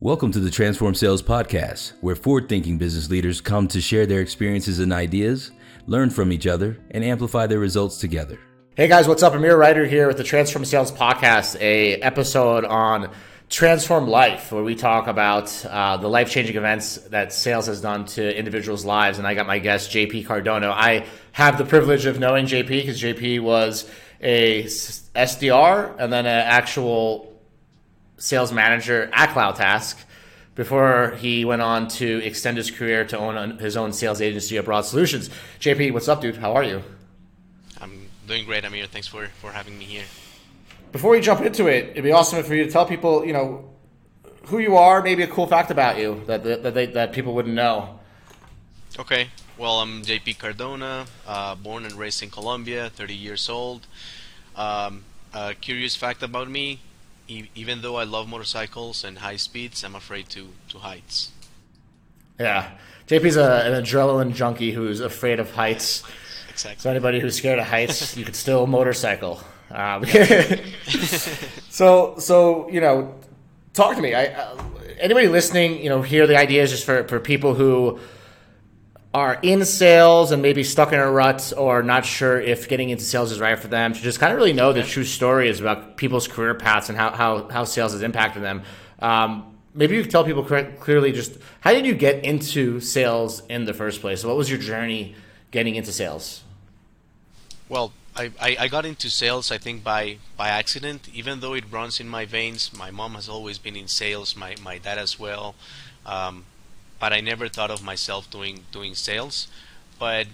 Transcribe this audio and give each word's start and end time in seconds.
Welcome 0.00 0.30
to 0.30 0.38
the 0.38 0.48
Transform 0.48 0.94
Sales 0.94 1.24
Podcast, 1.24 1.92
where 2.02 2.14
forward 2.14 2.48
thinking 2.48 2.78
business 2.78 3.10
leaders 3.10 3.40
come 3.40 3.66
to 3.66 3.80
share 3.80 4.06
their 4.06 4.20
experiences 4.20 4.78
and 4.78 4.92
ideas, 4.92 5.50
learn 5.88 6.10
from 6.10 6.30
each 6.30 6.46
other, 6.46 6.78
and 6.92 7.02
amplify 7.02 7.48
their 7.48 7.58
results 7.58 7.98
together. 7.98 8.38
Hey 8.76 8.86
guys, 8.86 9.08
what's 9.08 9.24
up? 9.24 9.34
Amir 9.34 9.56
Reiter 9.56 9.84
here 9.86 10.06
with 10.06 10.16
the 10.16 10.22
Transform 10.22 10.64
Sales 10.64 10.92
Podcast, 10.92 11.60
a 11.60 11.94
episode 11.96 12.64
on 12.64 13.10
Transform 13.48 14.06
Life, 14.06 14.52
where 14.52 14.62
we 14.62 14.76
talk 14.76 15.08
about 15.08 15.66
uh, 15.66 15.96
the 15.96 16.08
life 16.08 16.30
changing 16.30 16.54
events 16.54 16.98
that 17.08 17.32
sales 17.32 17.66
has 17.66 17.80
done 17.80 18.04
to 18.04 18.38
individuals' 18.38 18.84
lives. 18.84 19.18
And 19.18 19.26
I 19.26 19.34
got 19.34 19.48
my 19.48 19.58
guest, 19.58 19.90
JP 19.90 20.26
Cardona. 20.26 20.70
I 20.70 21.06
have 21.32 21.58
the 21.58 21.64
privilege 21.64 22.06
of 22.06 22.20
knowing 22.20 22.46
JP 22.46 22.68
because 22.68 23.02
JP 23.02 23.40
was 23.40 23.90
a 24.20 24.62
SDR 24.62 25.96
and 25.98 26.12
then 26.12 26.24
an 26.24 26.46
actual 26.46 27.37
sales 28.18 28.52
manager 28.52 29.08
at 29.12 29.30
CloudTask 29.30 29.96
before 30.54 31.14
he 31.18 31.44
went 31.44 31.62
on 31.62 31.86
to 31.86 32.20
extend 32.24 32.56
his 32.56 32.70
career 32.70 33.04
to 33.04 33.16
own 33.16 33.58
his 33.58 33.76
own 33.76 33.92
sales 33.92 34.20
agency, 34.20 34.56
Abroad 34.56 34.82
Solutions. 34.82 35.30
JP, 35.60 35.92
what's 35.92 36.08
up, 36.08 36.20
dude? 36.20 36.36
How 36.36 36.52
are 36.54 36.64
you? 36.64 36.82
I'm 37.80 38.08
doing 38.26 38.44
great, 38.44 38.64
Amir. 38.64 38.86
Thanks 38.86 39.06
for, 39.06 39.28
for 39.40 39.52
having 39.52 39.78
me 39.78 39.84
here. 39.84 40.04
Before 40.90 41.12
we 41.12 41.20
jump 41.20 41.42
into 41.42 41.68
it, 41.68 41.90
it'd 41.90 42.02
be 42.02 42.12
awesome 42.12 42.42
for 42.42 42.54
you 42.54 42.64
to 42.64 42.70
tell 42.70 42.86
people, 42.86 43.24
you 43.24 43.32
know, 43.32 43.70
who 44.46 44.58
you 44.58 44.76
are, 44.76 45.00
maybe 45.02 45.22
a 45.22 45.28
cool 45.28 45.46
fact 45.46 45.70
about 45.70 45.98
you 45.98 46.22
that 46.26 46.42
that, 46.42 46.74
they, 46.74 46.86
that 46.86 47.12
people 47.12 47.34
wouldn't 47.34 47.54
know. 47.54 48.00
Okay. 48.98 49.28
Well, 49.56 49.80
I'm 49.80 50.02
JP 50.02 50.38
Cardona, 50.38 51.06
uh, 51.26 51.54
born 51.54 51.84
and 51.84 51.94
raised 51.94 52.22
in 52.22 52.30
Colombia, 52.30 52.90
30 52.90 53.14
years 53.14 53.48
old. 53.48 53.86
Um, 54.56 55.04
a 55.32 55.54
curious 55.54 55.94
fact 55.94 56.22
about 56.22 56.48
me 56.48 56.80
e- 57.28 57.48
even 57.54 57.82
though 57.82 57.96
I 57.96 58.04
love 58.04 58.28
motorcycles 58.28 59.04
and 59.04 59.18
high 59.18 59.36
speeds, 59.36 59.84
I'm 59.84 59.94
afraid 59.94 60.28
to, 60.30 60.48
to 60.70 60.78
heights. 60.78 61.30
Yeah. 62.38 62.70
JP's 63.06 63.36
a, 63.36 63.66
an 63.66 63.82
adrenaline 63.82 64.34
junkie 64.34 64.72
who's 64.72 65.00
afraid 65.00 65.40
of 65.40 65.52
heights. 65.52 66.02
Exactly. 66.50 66.82
So 66.82 66.90
anybody 66.90 67.20
who's 67.20 67.36
scared 67.36 67.58
of 67.58 67.66
heights, 67.66 68.16
you 68.16 68.24
could 68.24 68.36
still 68.36 68.66
motorcycle. 68.66 69.40
Um, 69.70 70.04
so, 71.70 72.16
so 72.18 72.68
you 72.70 72.80
know, 72.80 73.14
talk 73.72 73.96
to 73.96 74.02
me. 74.02 74.14
I, 74.14 74.26
uh, 74.26 74.62
anybody 74.98 75.28
listening, 75.28 75.82
you 75.82 75.88
know, 75.88 76.02
here 76.02 76.26
the 76.26 76.36
idea 76.36 76.62
is 76.62 76.70
just 76.70 76.84
for, 76.84 77.04
for 77.04 77.20
people 77.20 77.54
who 77.54 77.98
are 79.14 79.38
in 79.42 79.64
sales 79.64 80.32
and 80.32 80.42
maybe 80.42 80.62
stuck 80.62 80.92
in 80.92 80.98
a 80.98 81.10
rut 81.10 81.52
or 81.56 81.82
not 81.82 82.04
sure 82.04 82.40
if 82.40 82.68
getting 82.68 82.90
into 82.90 83.04
sales 83.04 83.32
is 83.32 83.40
right 83.40 83.58
for 83.58 83.68
them 83.68 83.94
to 83.94 84.00
just 84.00 84.20
kind 84.20 84.32
of 84.32 84.38
really 84.38 84.52
know 84.52 84.72
the 84.72 84.82
true 84.82 85.04
stories 85.04 85.60
about 85.60 85.96
people's 85.96 86.28
career 86.28 86.54
paths 86.54 86.88
and 86.90 86.98
how, 86.98 87.10
how, 87.10 87.48
how 87.48 87.64
sales 87.64 87.92
has 87.92 88.02
impacted 88.02 88.42
them. 88.42 88.62
Um, 88.98 89.58
maybe 89.74 89.96
you 89.96 90.02
could 90.02 90.10
tell 90.10 90.24
people 90.24 90.44
clearly 90.44 91.12
just 91.12 91.38
how 91.60 91.72
did 91.72 91.86
you 91.86 91.94
get 91.94 92.22
into 92.24 92.80
sales 92.80 93.42
in 93.46 93.64
the 93.64 93.72
first 93.72 94.02
place? 94.02 94.24
What 94.24 94.36
was 94.36 94.50
your 94.50 94.58
journey 94.58 95.14
getting 95.52 95.76
into 95.76 95.92
sales? 95.92 96.44
Well, 97.68 97.92
I, 98.14 98.30
I, 98.40 98.56
I 98.60 98.68
got 98.68 98.84
into 98.84 99.08
sales, 99.08 99.50
I 99.50 99.58
think, 99.58 99.82
by, 99.82 100.18
by 100.36 100.48
accident. 100.48 101.08
Even 101.14 101.40
though 101.40 101.54
it 101.54 101.64
runs 101.70 101.98
in 101.98 102.08
my 102.08 102.26
veins, 102.26 102.72
my 102.76 102.90
mom 102.90 103.14
has 103.14 103.28
always 103.28 103.58
been 103.58 103.76
in 103.76 103.88
sales, 103.88 104.36
my, 104.36 104.54
my 104.62 104.76
dad 104.78 104.98
as 104.98 105.18
well. 105.18 105.54
Um, 106.04 106.44
but 107.00 107.12
I 107.12 107.20
never 107.20 107.48
thought 107.48 107.70
of 107.70 107.82
myself 107.82 108.30
doing 108.30 108.64
doing 108.72 108.94
sales. 108.94 109.48
But 109.98 110.26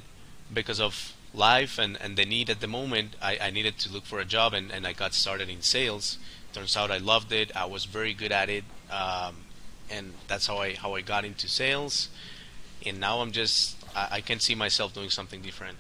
because 0.53 0.81
of 0.81 1.15
life 1.33 1.79
and, 1.79 1.99
and 2.01 2.17
the 2.17 2.25
need 2.25 2.49
at 2.51 2.61
the 2.61 2.67
moment, 2.67 3.17
I, 3.21 3.39
I 3.41 3.51
needed 3.51 3.79
to 3.79 3.93
look 3.93 4.05
for 4.05 4.21
a 4.21 4.25
job 4.25 4.55
and, 4.55 4.71
and 4.71 4.87
I 4.87 4.93
got 4.93 5.15
started 5.15 5.49
in 5.49 5.63
sales. 5.63 6.19
Turns 6.53 6.77
out 6.77 6.91
I 6.91 6.99
loved 6.99 7.33
it. 7.33 7.55
I 7.57 7.65
was 7.65 7.85
very 7.85 8.15
good 8.15 8.31
at 8.31 8.49
it, 8.49 8.63
um, 8.91 9.35
and 9.91 10.13
that's 10.29 10.47
how 10.47 10.59
I 10.59 10.75
how 10.75 10.95
I 10.95 11.01
got 11.01 11.25
into 11.25 11.49
sales. 11.49 12.09
And 12.87 13.01
now 13.01 13.21
I'm 13.21 13.33
just 13.33 13.77
I, 13.97 14.09
I 14.13 14.21
can 14.21 14.39
see 14.39 14.55
myself 14.55 14.95
doing 14.95 15.11
something 15.11 15.43
different. 15.43 15.79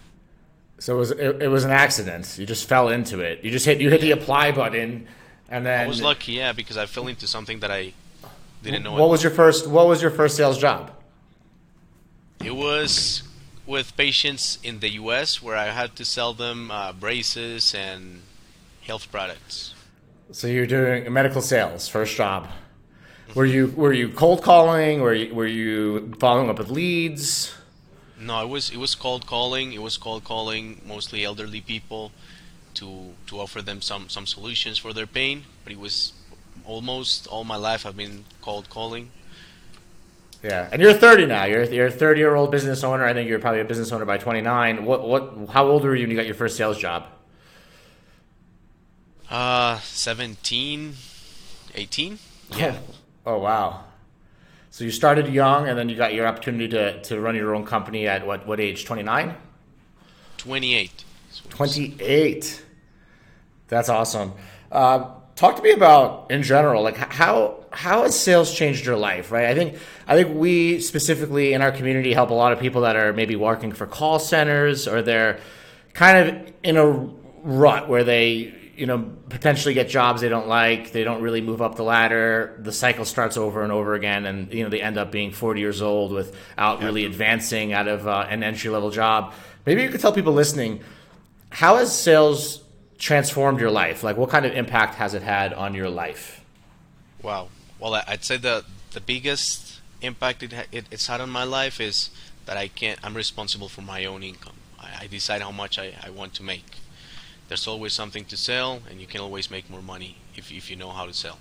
So 0.79 0.97
it 0.97 0.99
was 0.99 1.11
it, 1.13 1.43
it, 1.43 1.49
was 1.49 1.65
an 1.65 1.71
accident. 1.71 2.37
You 2.39 2.47
just 2.47 2.69
fell 2.69 2.89
into 2.89 3.21
it. 3.21 3.45
You 3.45 3.53
just 3.53 3.65
hit 3.65 3.81
you 3.81 3.89
hit 3.91 4.01
the 4.01 4.11
apply 4.11 4.51
button, 4.51 5.07
and 5.49 5.65
then 5.65 5.85
I 5.85 5.87
was 5.87 6.03
lucky, 6.03 6.33
yeah, 6.33 6.53
because 6.53 6.77
I 6.77 6.87
fell 6.87 7.07
into 7.07 7.29
something 7.29 7.61
that 7.61 7.71
I 7.71 7.93
didn't 8.71 8.85
know. 8.85 8.95
What 8.95 9.11
was 9.11 9.23
your 9.23 9.33
first? 9.33 9.67
What 9.67 9.87
was 9.87 10.03
your 10.03 10.11
first 10.11 10.37
sales 10.37 10.59
job? 10.59 10.91
It 12.45 12.55
was 12.55 13.23
with 13.67 13.97
patients 13.97 14.59
in 14.63 14.81
the 14.81 14.91
U.S. 14.95 15.43
where 15.43 15.57
I 15.57 15.67
had 15.67 15.97
to 15.97 16.05
sell 16.05 16.35
them 16.35 16.71
uh, 16.71 16.93
braces 16.93 17.75
and 17.75 18.23
health 18.83 19.11
products. 19.11 19.75
So 20.33 20.47
you're 20.47 20.67
doing 20.67 21.11
medical 21.13 21.41
sales, 21.41 21.89
first 21.89 22.17
job. 22.17 22.49
Were 23.35 23.45
you 23.45 23.73
were 23.77 23.93
you 23.93 24.09
cold 24.11 24.43
calling? 24.43 25.01
Were 25.01 25.15
you, 25.15 25.35
were 25.35 25.47
you 25.47 26.15
following 26.19 26.51
up 26.51 26.59
with 26.59 26.71
leads? 26.71 27.55
No, 28.19 28.43
it 28.43 28.49
was 28.49 28.71
it 28.71 28.77
was 28.77 28.95
cold 28.95 29.27
calling. 29.27 29.73
It 29.73 29.83
was 29.83 29.97
cold 29.97 30.25
calling 30.25 30.81
mostly 30.87 31.25
elderly 31.25 31.61
people 31.61 32.13
to 32.75 33.15
to 33.27 33.41
offer 33.41 33.63
them 33.63 33.81
some 33.81 34.09
some 34.09 34.27
solutions 34.27 34.79
for 34.79 34.93
their 34.93 35.07
pain. 35.07 35.45
But 35.65 35.73
it 35.73 35.79
was 35.79 36.13
almost 36.65 37.27
all 37.27 37.45
my 37.45 37.57
life 37.57 37.87
I've 37.87 37.97
been 37.97 38.25
cold 38.41 38.69
calling. 38.71 39.11
Yeah, 40.43 40.69
and 40.71 40.83
you're 40.83 40.93
30 40.93 41.27
now. 41.27 41.45
You're 41.45 41.65
you're 41.65 41.87
a 41.87 41.91
30 41.91 42.21
year 42.21 42.35
old 42.35 42.51
business 42.51 42.85
owner. 42.85 43.05
I 43.05 43.15
think 43.15 43.29
you're 43.29 43.39
probably 43.39 43.61
a 43.61 43.65
business 43.65 43.91
owner 43.93 44.05
by 44.05 44.19
29. 44.19 44.85
What 44.85 45.09
what? 45.09 45.49
How 45.51 45.67
old 45.67 45.85
were 45.85 45.95
you 45.95 46.03
when 46.03 46.11
you 46.11 46.17
got 46.17 46.27
your 46.27 46.35
first 46.35 46.57
sales 46.57 46.77
job? 46.79 47.07
Uh, 49.31 49.79
17, 49.81 50.95
18. 51.75 52.19
Yeah. 52.57 52.77
Oh 53.25 53.39
wow. 53.39 53.85
So 54.71 54.85
you 54.85 54.91
started 54.91 55.29
young, 55.29 55.69
and 55.69 55.79
then 55.79 55.89
you 55.89 55.97
got 55.97 56.13
your 56.13 56.27
opportunity 56.27 56.69
to, 56.69 57.01
to 57.05 57.21
run 57.21 57.35
your 57.37 57.55
own 57.55 57.65
company 57.65 58.07
at 58.07 58.27
what 58.27 58.47
what 58.47 58.61
age? 58.61 58.85
29. 58.85 59.35
28. 60.37 61.05
28. 61.49 62.65
That's 63.69 63.89
awesome. 63.89 64.33
Uh, 64.71 65.11
talk 65.37 65.57
to 65.57 65.63
me 65.63 65.73
about 65.73 66.31
in 66.31 66.43
general 66.43 66.83
like 66.83 66.97
how 66.97 67.65
how 67.73 68.03
has 68.03 68.19
sales 68.19 68.55
changed 68.55 68.87
your 68.87 68.97
life 68.97 69.33
right? 69.33 69.47
I 69.47 69.55
think 69.55 69.77
i 70.07 70.17
think 70.17 70.37
we 70.37 70.81
specifically 70.81 71.53
in 71.53 71.63
our 71.63 71.73
community 71.73 72.13
help 72.13 72.31
a 72.31 72.35
lot 72.35 72.53
of 72.53 72.61
people 72.61 72.83
that 72.83 72.97
are 72.97 73.13
maybe 73.13 73.37
working 73.37 73.73
for 73.73 73.87
call 73.87 74.19
centers 74.19 74.87
or 74.87 75.03
they're 75.03 75.41
kind 75.93 76.29
of 76.29 76.53
in 76.63 76.77
a 76.77 76.89
rut 77.43 77.89
where 77.89 78.05
they 78.05 78.55
you 78.77 78.87
know 78.87 79.11
potentially 79.29 79.75
get 79.75 79.89
jobs 79.89 80.21
they 80.21 80.29
don't 80.29 80.49
like 80.49 80.93
they 80.93 81.05
don't 81.05 81.23
really 81.23 81.41
move 81.41 81.63
up 81.63 81.77
the 81.77 81.83
ladder 81.83 82.59
the 82.63 82.73
cycle 82.73 83.05
starts 83.05 83.37
over 83.37 83.63
and 83.63 83.71
over 83.71 83.95
again 83.95 84.27
and 84.27 84.53
you 84.53 84.65
know 84.65 84.69
they 84.69 84.81
end 84.81 84.99
up 84.99 85.13
being 85.13 85.31
40 85.31 85.61
years 85.61 85.81
old 85.81 86.13
without 86.13 86.83
really 86.83 87.05
advancing 87.05 87.73
out 87.73 87.87
of 87.87 88.09
uh, 88.09 88.27
an 88.29 88.43
entry 88.43 88.71
level 88.71 88.91
job. 88.91 89.33
Maybe 89.67 89.83
you 89.83 89.89
could 89.91 90.01
tell 90.01 90.13
people 90.13 90.33
listening 90.33 90.81
how 91.51 91.77
has 91.77 91.97
sales 91.97 92.64
transformed 92.99 93.61
your 93.61 93.71
life? 93.71 94.03
Like, 94.03 94.17
what 94.17 94.31
kind 94.31 94.47
of 94.47 94.53
impact 94.53 94.97
has 94.97 95.15
it 95.15 95.23
had 95.23 95.53
on 95.53 95.75
your 95.75 95.89
life? 95.89 96.45
Wow. 97.23 97.49
Well, 97.79 98.03
I'd 98.07 98.25
say 98.25 98.37
the 98.37 98.65
the 98.93 99.01
biggest 99.01 99.81
impact 100.01 100.43
it, 100.43 100.53
it 100.71 100.85
it's 100.91 101.07
had 101.07 101.21
on 101.21 101.31
my 101.31 101.45
life 101.45 101.81
is 101.81 102.11
that 102.47 102.57
I 102.57 102.69
can't. 102.69 102.99
I'm 103.03 103.15
responsible 103.15 103.69
for 103.69 103.83
my 103.83 104.05
own 104.05 104.23
income. 104.23 104.57
I, 104.79 105.05
I 105.05 105.07
decide 105.07 105.43
how 105.43 105.53
much 105.53 105.79
I, 105.79 105.95
I 106.03 106.11
want 106.11 106.35
to 106.35 106.43
make. 106.43 106.77
There's 107.49 107.67
always 107.67 107.93
something 107.93 108.25
to 108.27 108.37
sell, 108.37 108.83
and 108.89 109.01
you 109.01 109.07
can 109.07 109.21
always 109.21 109.51
make 109.51 109.69
more 109.69 109.83
money 109.83 110.17
if 110.37 110.53
if 110.53 110.71
you 110.71 110.77
know 110.77 110.91
how 110.91 111.07
to 111.07 111.13
sell. 111.13 111.39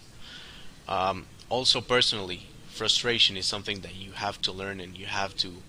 Um, 0.88 1.28
also, 1.50 1.82
personally, 1.82 2.48
frustration 2.70 3.38
is 3.38 3.46
something 3.46 3.82
that 3.82 3.96
you 3.96 4.14
have 4.14 4.42
to 4.42 4.52
learn 4.52 4.80
and 4.82 4.98
you 4.98 5.06
have 5.06 5.36
to 5.38 5.62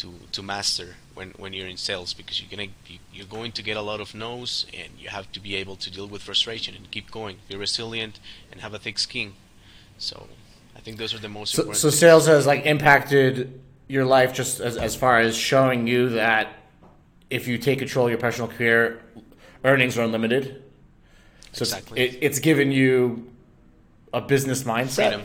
to 0.00 0.08
to 0.32 0.42
master 0.42 0.88
when 1.14 1.28
when 1.42 1.52
you're 1.52 1.66
in 1.74 1.76
sales 1.76 2.14
because 2.14 2.40
you're 2.40 2.50
gonna 2.54 2.70
you're 3.12 3.32
going 3.38 3.52
to 3.52 3.62
get 3.62 3.76
a 3.76 3.84
lot 3.90 4.00
of 4.00 4.14
no's 4.14 4.66
and 4.80 4.90
you 4.98 5.08
have 5.08 5.30
to 5.32 5.40
be 5.40 5.52
able 5.62 5.76
to 5.76 5.88
deal 5.90 6.08
with 6.14 6.22
frustration 6.22 6.74
and 6.74 6.90
keep 6.90 7.10
going 7.10 7.36
be 7.48 7.56
resilient 7.56 8.18
and 8.50 8.60
have 8.60 8.74
a 8.74 8.78
thick 8.78 8.98
skin. 8.98 9.32
So 9.98 10.16
i 10.76 10.80
think 10.82 10.96
those 10.96 11.12
are 11.14 11.18
the 11.18 11.28
most 11.28 11.50
so, 11.52 11.62
important 11.62 11.76
so 11.76 11.90
sales 11.90 12.26
has 12.26 12.46
like 12.46 12.64
impacted 12.64 13.60
your 13.88 14.04
life 14.04 14.32
just 14.32 14.60
as, 14.60 14.76
as 14.76 14.94
far 14.94 15.18
as 15.18 15.36
showing 15.36 15.86
you 15.86 16.10
that 16.10 16.46
if 17.28 17.48
you 17.48 17.58
take 17.58 17.80
control 17.80 18.06
of 18.06 18.10
your 18.10 18.18
professional 18.18 18.48
career 18.48 19.02
earnings 19.64 19.98
are 19.98 20.02
unlimited? 20.02 20.62
So 21.52 21.62
exactly. 21.62 22.00
it's, 22.00 22.14
it, 22.14 22.18
it's 22.22 22.38
given 22.38 22.70
you 22.72 23.30
a 24.12 24.20
business 24.20 24.62
mindset? 24.62 24.94
Freedom. 24.94 25.24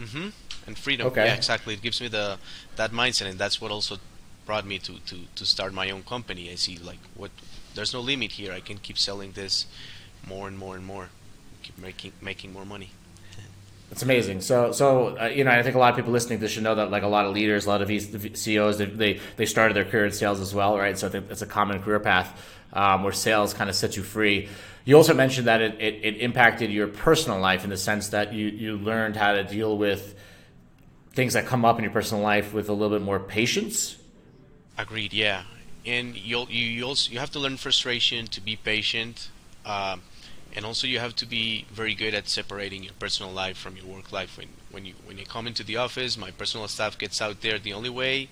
Mm-hmm. 0.00 0.28
and 0.66 0.78
freedom. 0.78 1.06
Okay. 1.06 1.26
Yeah 1.26 1.34
exactly. 1.34 1.74
It 1.74 1.82
gives 1.82 2.00
me 2.00 2.08
the 2.08 2.38
that 2.76 2.92
mindset 2.92 3.30
and 3.30 3.38
that's 3.38 3.60
what 3.60 3.70
also 3.70 3.98
brought 4.46 4.66
me 4.66 4.78
to, 4.80 4.98
to, 5.06 5.20
to 5.34 5.46
start 5.46 5.72
my 5.72 5.90
own 5.90 6.02
company. 6.02 6.50
I 6.50 6.56
see 6.56 6.78
like 6.78 6.98
what 7.14 7.30
there's 7.74 7.92
no 7.92 8.00
limit 8.00 8.32
here. 8.32 8.52
I 8.52 8.60
can 8.60 8.78
keep 8.78 8.98
selling 8.98 9.32
this 9.32 9.66
more 10.26 10.48
and 10.48 10.58
more 10.58 10.76
and 10.76 10.84
more, 10.84 11.08
keep 11.62 11.78
making 11.78 12.12
making 12.20 12.52
more 12.52 12.64
money. 12.64 12.90
It's 13.92 14.02
amazing. 14.02 14.40
So, 14.40 14.72
so 14.72 15.18
uh, 15.18 15.26
you 15.26 15.44
know, 15.44 15.50
I 15.50 15.62
think 15.62 15.76
a 15.76 15.78
lot 15.78 15.90
of 15.90 15.96
people 15.96 16.12
listening 16.12 16.38
to 16.38 16.40
this 16.40 16.52
should 16.52 16.62
know 16.62 16.74
that, 16.76 16.90
like 16.90 17.02
a 17.02 17.08
lot 17.08 17.26
of 17.26 17.34
leaders, 17.34 17.66
a 17.66 17.68
lot 17.68 17.82
of 17.82 17.88
CEOs, 18.38 18.78
they, 18.78 18.86
they, 18.86 19.20
they 19.36 19.44
started 19.44 19.74
their 19.74 19.84
career 19.84 20.06
in 20.06 20.12
sales 20.12 20.40
as 20.40 20.54
well, 20.54 20.78
right? 20.78 20.96
So 20.96 21.08
I 21.08 21.10
think 21.10 21.30
it's 21.30 21.42
a 21.42 21.46
common 21.46 21.82
career 21.82 22.00
path 22.00 22.40
um, 22.72 23.02
where 23.02 23.12
sales 23.12 23.52
kind 23.52 23.68
of 23.68 23.76
sets 23.76 23.98
you 23.98 24.02
free. 24.02 24.48
You 24.86 24.96
also 24.96 25.12
mentioned 25.12 25.46
that 25.46 25.60
it, 25.60 25.74
it, 25.78 26.00
it, 26.02 26.16
impacted 26.22 26.72
your 26.72 26.88
personal 26.88 27.38
life 27.38 27.64
in 27.64 27.70
the 27.70 27.76
sense 27.76 28.08
that 28.08 28.32
you, 28.32 28.46
you 28.46 28.76
learned 28.78 29.14
how 29.14 29.32
to 29.32 29.44
deal 29.44 29.76
with 29.76 30.18
things 31.12 31.34
that 31.34 31.44
come 31.44 31.66
up 31.66 31.76
in 31.76 31.84
your 31.84 31.92
personal 31.92 32.22
life 32.22 32.54
with 32.54 32.70
a 32.70 32.72
little 32.72 32.96
bit 32.96 33.04
more 33.04 33.20
patience. 33.20 33.96
Agreed. 34.78 35.12
Yeah, 35.12 35.44
and 35.84 36.16
you'll 36.16 36.48
you 36.50 36.64
you 36.64 36.84
also 36.84 37.12
you 37.12 37.18
have 37.18 37.30
to 37.32 37.38
learn 37.38 37.56
frustration 37.56 38.26
to 38.28 38.40
be 38.40 38.56
patient. 38.56 39.28
Um, 39.64 40.02
and 40.54 40.64
also 40.64 40.86
you 40.86 40.98
have 40.98 41.16
to 41.16 41.26
be 41.26 41.66
very 41.72 41.94
good 41.94 42.14
at 42.14 42.28
separating 42.28 42.82
your 42.84 42.92
personal 42.98 43.32
life 43.32 43.56
from 43.56 43.76
your 43.76 43.86
work 43.86 44.12
life 44.12 44.36
when 44.36 44.48
when 44.70 44.84
you 44.84 44.94
when 45.04 45.18
you 45.18 45.24
come 45.24 45.46
into 45.46 45.64
the 45.64 45.76
office 45.76 46.16
my 46.16 46.30
personal 46.30 46.68
stuff 46.68 46.98
gets 46.98 47.20
out 47.20 47.40
there 47.40 47.58
the 47.58 47.72
only 47.72 47.90
way 47.90 48.28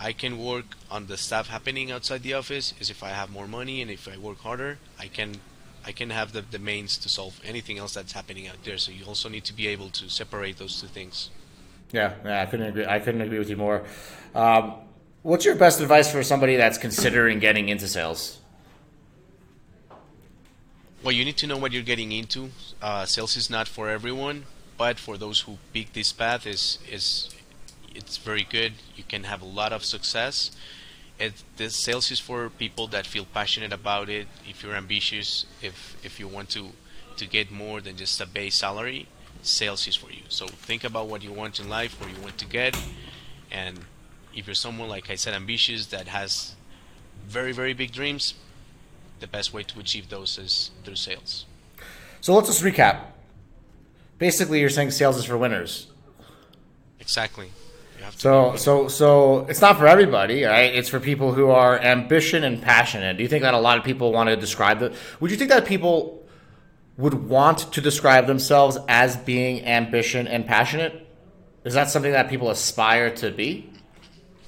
I 0.00 0.12
can 0.12 0.38
work 0.38 0.76
on 0.90 1.06
the 1.06 1.16
stuff 1.16 1.48
happening 1.48 1.92
outside 1.92 2.22
the 2.22 2.34
office 2.34 2.74
is 2.80 2.90
if 2.90 3.02
I 3.02 3.10
have 3.10 3.30
more 3.30 3.46
money 3.46 3.80
and 3.82 3.90
if 3.90 4.08
I 4.08 4.16
work 4.16 4.40
harder 4.40 4.78
I 4.98 5.06
can 5.06 5.36
I 5.84 5.92
can 5.92 6.10
have 6.10 6.32
the, 6.32 6.42
the 6.42 6.58
means 6.58 6.96
to 6.98 7.08
solve 7.08 7.40
anything 7.44 7.78
else 7.78 7.94
that's 7.94 8.12
happening 8.12 8.48
out 8.48 8.64
there 8.64 8.78
so 8.78 8.90
you 8.90 9.04
also 9.04 9.28
need 9.28 9.44
to 9.44 9.52
be 9.52 9.68
able 9.68 9.90
to 9.90 10.08
separate 10.08 10.58
those 10.58 10.80
two 10.80 10.88
things 10.88 11.30
yeah, 11.92 12.14
yeah 12.24 12.42
I 12.42 12.46
couldn't 12.46 12.66
agree 12.66 12.86
I 12.86 12.98
couldn't 12.98 13.20
agree 13.20 13.38
with 13.38 13.50
you 13.50 13.56
more 13.56 13.84
um, 14.34 14.74
what's 15.22 15.44
your 15.44 15.54
best 15.54 15.80
advice 15.80 16.10
for 16.10 16.22
somebody 16.22 16.56
that's 16.56 16.78
considering 16.78 17.38
getting 17.38 17.68
into 17.68 17.88
sales 17.88 18.38
well, 21.02 21.12
you 21.12 21.24
need 21.24 21.36
to 21.38 21.48
know 21.48 21.56
what 21.56 21.72
you're 21.72 21.82
getting 21.82 22.12
into. 22.12 22.50
Uh, 22.80 23.04
sales 23.06 23.36
is 23.36 23.50
not 23.50 23.66
for 23.66 23.88
everyone, 23.88 24.44
but 24.78 25.00
for 25.00 25.18
those 25.18 25.40
who 25.40 25.58
pick 25.72 25.92
this 25.94 26.12
path, 26.12 26.46
is 26.46 26.78
is 26.88 27.28
it's 27.92 28.18
very 28.18 28.44
good. 28.48 28.74
You 28.94 29.02
can 29.02 29.24
have 29.24 29.42
a 29.42 29.50
lot 29.60 29.72
of 29.72 29.84
success. 29.84 30.52
It, 31.18 31.34
this 31.56 31.74
sales 31.74 32.10
is 32.10 32.20
for 32.20 32.48
people 32.50 32.86
that 32.88 33.06
feel 33.06 33.24
passionate 33.24 33.72
about 33.72 34.08
it. 34.08 34.28
If 34.48 34.62
you're 34.62 34.76
ambitious, 34.76 35.44
if 35.60 35.96
if 36.04 36.20
you 36.20 36.28
want 36.28 36.50
to 36.50 36.70
to 37.16 37.26
get 37.26 37.50
more 37.50 37.80
than 37.80 37.96
just 37.96 38.20
a 38.20 38.26
base 38.26 38.54
salary, 38.54 39.08
sales 39.42 39.88
is 39.88 39.96
for 39.96 40.10
you. 40.10 40.22
So 40.28 40.46
think 40.46 40.84
about 40.84 41.08
what 41.08 41.22
you 41.24 41.32
want 41.32 41.58
in 41.58 41.68
life, 41.68 42.00
where 42.00 42.10
you 42.10 42.20
want 42.22 42.38
to 42.38 42.46
get, 42.46 42.76
and 43.50 43.80
if 44.34 44.46
you're 44.46 44.54
someone 44.54 44.88
like 44.88 45.10
I 45.10 45.14
said, 45.14 45.34
ambitious 45.34 45.86
that 45.86 46.08
has 46.08 46.54
very 47.26 47.52
very 47.52 47.74
big 47.74 47.92
dreams, 47.92 48.34
the 49.20 49.26
best 49.26 49.52
way 49.52 49.62
to 49.62 49.80
achieve 49.80 50.08
those 50.08 50.38
is 50.38 50.70
through 50.84 50.96
sales. 50.96 51.46
So 52.20 52.34
let's 52.34 52.48
just 52.48 52.62
recap. 52.62 53.00
Basically, 54.18 54.60
you're 54.60 54.70
saying 54.70 54.92
sales 54.92 55.16
is 55.16 55.24
for 55.24 55.36
winners. 55.36 55.88
Exactly. 57.00 57.50
So, 58.16 58.56
so, 58.56 58.88
so 58.88 59.46
it's 59.48 59.60
not 59.60 59.78
for 59.78 59.86
everybody, 59.86 60.44
right? 60.44 60.74
It's 60.74 60.88
for 60.88 61.00
people 61.00 61.32
who 61.32 61.50
are 61.50 61.78
ambition 61.78 62.44
and 62.44 62.60
passionate. 62.60 63.16
Do 63.16 63.22
you 63.22 63.28
think 63.28 63.42
that 63.42 63.54
a 63.54 63.58
lot 63.58 63.78
of 63.78 63.84
people 63.84 64.12
want 64.12 64.28
to 64.28 64.36
describe 64.36 64.80
that? 64.80 64.92
Would 65.20 65.30
you 65.30 65.36
think 65.36 65.50
that 65.50 65.66
people 65.66 66.24
would 66.96 67.14
want 67.14 67.72
to 67.72 67.80
describe 67.80 68.26
themselves 68.26 68.78
as 68.88 69.16
being 69.16 69.64
ambition 69.64 70.26
and 70.26 70.46
passionate? 70.46 71.06
Is 71.64 71.74
that 71.74 71.90
something 71.90 72.12
that 72.12 72.28
people 72.28 72.50
aspire 72.50 73.10
to 73.16 73.30
be? 73.30 73.71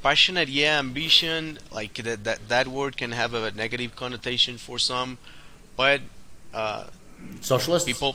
Passionate 0.04 0.50
yeah 0.50 0.78
ambition 0.78 1.58
like 1.72 1.94
that 1.94 2.24
that, 2.24 2.38
that 2.48 2.68
word 2.68 2.94
can 3.02 3.12
have 3.12 3.32
a 3.32 3.50
negative 3.52 3.96
connotation 3.96 4.58
for 4.58 4.78
some 4.78 5.16
but 5.76 6.00
uh, 6.52 6.84
socialist 7.40 7.86
people 7.86 8.14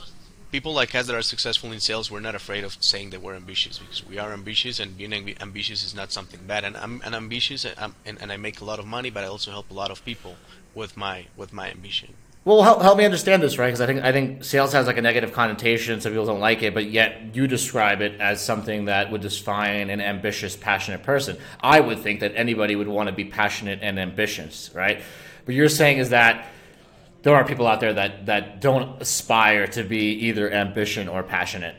people 0.52 0.72
like 0.72 0.94
us 0.94 1.08
that 1.08 1.16
are 1.16 1.26
successful 1.34 1.72
in 1.72 1.80
sales 1.80 2.08
we're 2.08 2.26
not 2.30 2.36
afraid 2.36 2.62
of 2.62 2.72
saying 2.80 3.10
that 3.10 3.20
we're 3.20 3.34
ambitious 3.34 3.80
because 3.80 4.06
we 4.06 4.18
are 4.18 4.32
ambitious 4.32 4.78
and 4.78 4.96
being 4.96 5.12
ambitious 5.40 5.84
is 5.84 5.92
not 5.92 6.12
something 6.12 6.40
bad 6.46 6.62
and 6.62 6.76
i'm 6.76 7.02
an 7.04 7.12
ambitious 7.12 7.64
and, 7.64 7.94
and, 8.06 8.22
and 8.22 8.30
i 8.30 8.36
make 8.36 8.60
a 8.60 8.64
lot 8.64 8.78
of 8.78 8.86
money 8.86 9.10
but 9.10 9.24
i 9.24 9.26
also 9.26 9.50
help 9.50 9.68
a 9.70 9.74
lot 9.74 9.90
of 9.90 10.04
people 10.04 10.36
with 10.74 10.96
my 10.96 11.26
with 11.36 11.52
my 11.52 11.68
ambition 11.70 12.14
well, 12.44 12.62
help, 12.62 12.80
help 12.80 12.96
me 12.96 13.04
understand 13.04 13.42
this, 13.42 13.58
right? 13.58 13.66
Because 13.66 13.82
I 13.82 13.86
think 13.86 14.02
I 14.02 14.12
think 14.12 14.44
sales 14.44 14.72
has 14.72 14.86
like 14.86 14.96
a 14.96 15.02
negative 15.02 15.32
connotation, 15.32 16.00
so 16.00 16.08
people 16.08 16.24
don't 16.24 16.40
like 16.40 16.62
it. 16.62 16.72
But 16.72 16.90
yet 16.90 17.34
you 17.34 17.46
describe 17.46 18.00
it 18.00 18.18
as 18.18 18.42
something 18.42 18.86
that 18.86 19.12
would 19.12 19.20
define 19.20 19.90
an 19.90 20.00
ambitious, 20.00 20.56
passionate 20.56 21.02
person. 21.02 21.36
I 21.60 21.80
would 21.80 21.98
think 21.98 22.20
that 22.20 22.32
anybody 22.34 22.76
would 22.76 22.88
want 22.88 23.08
to 23.08 23.14
be 23.14 23.26
passionate 23.26 23.80
and 23.82 23.98
ambitious, 23.98 24.70
right? 24.74 25.02
But 25.44 25.54
you're 25.54 25.68
saying 25.68 25.98
is 25.98 26.10
that 26.10 26.46
there 27.22 27.34
are 27.34 27.44
people 27.44 27.66
out 27.66 27.80
there 27.80 27.92
that 27.92 28.24
that 28.26 28.62
don't 28.62 29.02
aspire 29.02 29.66
to 29.68 29.82
be 29.82 30.12
either 30.28 30.50
ambition 30.50 31.08
or 31.08 31.22
passionate. 31.22 31.76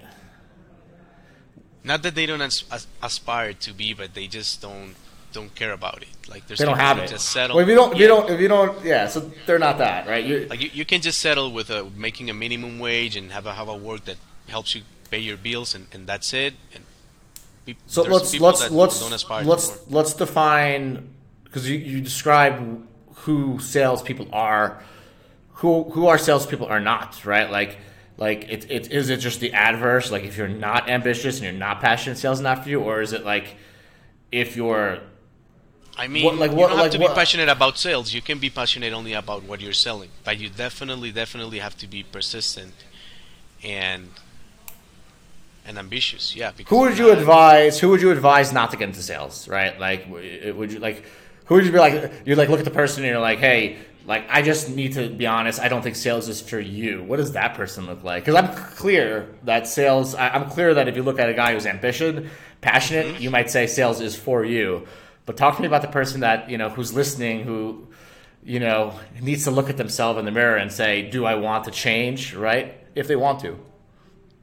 Not 1.84 2.04
that 2.04 2.14
they 2.14 2.28
don't 2.28 2.42
as- 2.42 2.86
aspire 3.02 3.54
to 3.54 3.74
be, 3.74 3.96
but 3.96 4.14
they 4.14 4.28
just 4.28 4.62
don't 4.62 4.94
don't 5.32 5.54
care 5.56 5.74
about 5.74 6.02
it. 6.02 6.30
Like 6.30 6.48
there's 6.48 6.60
they 6.60 6.66
don't 6.66 6.78
have 6.78 6.98
it. 7.00 7.10
Just 7.10 7.30
settle. 7.30 7.56
Well, 7.56 7.64
if 7.64 7.70
you 7.70 7.76
don't, 7.76 7.94
if 7.94 8.00
you 8.00 8.08
don't, 8.08 8.30
if 8.30 8.40
you 8.40 8.48
don't, 8.48 8.86
yeah. 8.86 9.08
So 9.08 9.32
they're 9.46 9.60
not 9.60 9.78
that, 9.80 10.08
right? 10.08 10.26
You're, 10.26 10.48
like 10.48 10.62
you, 10.62 10.70
you 10.74 10.86
can 10.86 11.02
just 11.02 11.20
settle 11.20 11.52
with 11.52 11.70
a, 11.70 11.84
making 11.96 12.30
a 12.30 12.34
minimum 12.34 12.80
wage 12.80 13.16
and 13.16 13.32
have 13.32 13.46
a 13.46 13.54
have 13.54 13.68
a 13.68 13.76
work 13.76 14.06
that 14.06 14.18
helps 14.48 14.76
you 14.76 14.84
pay 15.10 15.20
your 15.20 15.38
bills, 15.38 15.76
and, 15.76 15.88
and 15.92 16.08
that's 16.08 16.34
it. 16.34 16.54
And 16.74 16.84
pe- 17.66 17.76
so 17.88 18.04
let's 18.04 18.40
let's 18.40 18.70
let's 18.72 19.02
let's 19.30 19.92
let's 19.92 20.14
define 20.14 21.10
because 21.44 21.70
you 21.70 21.78
you 21.78 22.02
describe 22.02 22.88
who 23.16 23.60
salespeople 23.60 24.28
are, 24.32 24.84
who 25.56 25.84
who 25.92 26.08
our 26.08 26.18
salespeople 26.18 26.68
are 26.68 26.80
not, 26.80 27.26
right? 27.26 27.50
Like 27.50 27.78
like 28.22 28.46
it, 28.50 28.70
it 28.70 28.92
is 28.92 29.10
it 29.10 29.18
just 29.18 29.40
the 29.40 29.52
adverse 29.54 30.12
like 30.12 30.24
if 30.24 30.38
you're 30.38 30.48
not 30.48 30.88
ambitious 30.88 31.38
and 31.38 31.44
you're 31.44 31.54
not 31.54 31.82
passionate 31.82 32.18
sales 32.18 32.40
not 32.40 32.64
for 32.64 32.70
you 32.70 32.80
or 32.80 33.02
is 33.02 33.14
it 33.14 33.26
like 33.26 33.56
if 34.32 34.56
you're 34.56 35.00
I 35.98 36.08
mean, 36.08 36.26
what, 36.26 36.36
like, 36.36 36.52
you 36.52 36.58
don't 36.58 36.70
have 36.70 36.80
like, 36.80 36.92
to 36.92 36.98
be 36.98 37.04
what? 37.04 37.16
passionate 37.16 37.50
about 37.50 37.78
sales. 37.78 38.14
You 38.14 38.22
can 38.22 38.40
be 38.40 38.50
passionate 38.50 38.94
only 38.94 39.14
about 39.14 39.44
what 39.44 39.62
you're 39.62 39.74
selling, 39.74 40.10
but 40.24 40.40
you 40.40 40.50
definitely, 40.50 41.12
definitely 41.12 41.60
have 41.60 41.78
to 41.78 41.88
be 41.88 42.04
persistent 42.04 42.74
and 43.64 44.10
and 45.66 45.78
ambitious. 45.78 46.36
Yeah. 46.36 46.52
Who 46.68 46.80
would 46.80 46.98
you 46.98 47.12
advise? 47.12 47.80
Who 47.80 47.90
would 47.90 48.02
you 48.02 48.12
advise 48.12 48.52
not 48.52 48.72
to 48.72 48.78
get 48.78 48.90
into 48.90 49.02
sales? 49.02 49.48
Right? 49.48 49.80
Like, 49.80 50.08
would 50.10 50.72
you 50.72 50.80
like? 50.80 51.06
Who 51.46 51.56
would 51.56 51.66
you 51.66 51.72
be 51.72 51.80
like? 51.80 52.12
You 52.26 52.36
like 52.36 52.50
look 52.50 52.60
at 52.60 52.66
the 52.66 52.72
person 52.72 53.04
and 53.04 53.12
you're 53.12 53.22
like, 53.22 53.40
hey, 53.40 53.78
like 54.06 54.26
I 54.30 54.42
just 54.42 54.70
need 54.70 54.94
to 54.94 55.10
be 55.10 55.28
honest. 55.28 55.60
I 55.60 55.68
don't 55.68 55.82
think 55.82 55.96
sales 55.96 56.28
is 56.28 56.42
for 56.42 56.60
you. 56.60 57.04
What 57.04 57.18
does 57.18 57.34
that 57.34 57.54
person 57.56 57.86
look 57.86 58.04
like? 58.04 58.26
Because 58.26 58.36
I'm 58.36 58.56
clear 58.76 59.30
that 59.44 59.68
sales. 59.68 60.16
I, 60.16 60.36
am 60.36 60.50
clear 60.50 60.74
that 60.74 60.88
if 60.88 60.96
you 60.96 61.04
look 61.04 61.20
at 61.20 61.30
a 61.30 61.34
guy 61.34 61.54
who's 61.54 61.66
ambitious, 61.66 62.28
passionate, 62.62 63.08
mm-hmm. 63.08 63.24
you 63.24 63.30
might 63.30 63.52
say 63.52 63.68
sales 63.68 64.02
is 64.02 64.16
for 64.16 64.44
you. 64.44 64.88
But 65.26 65.38
talk 65.38 65.56
to 65.56 65.62
me 65.62 65.68
about 65.68 65.82
the 65.82 65.88
person 65.88 66.22
that 66.22 66.50
you 66.50 66.58
know 66.58 66.70
who's 66.70 66.94
listening, 66.94 67.44
who 67.44 67.88
you 68.44 68.60
know 68.60 69.00
needs 69.22 69.44
to 69.46 69.52
look 69.52 69.70
at 69.70 69.78
themselves 69.78 70.20
in 70.20 70.26
the 70.26 70.32
mirror 70.32 70.58
and 70.58 70.72
say, 70.72 71.10
"Do 71.10 71.26
I 71.26 71.36
want 71.36 71.66
to 71.66 71.72
change?" 71.72 72.34
Right? 72.34 72.76
If 72.96 73.08
they 73.08 73.16
want 73.16 73.40
to. 73.42 73.58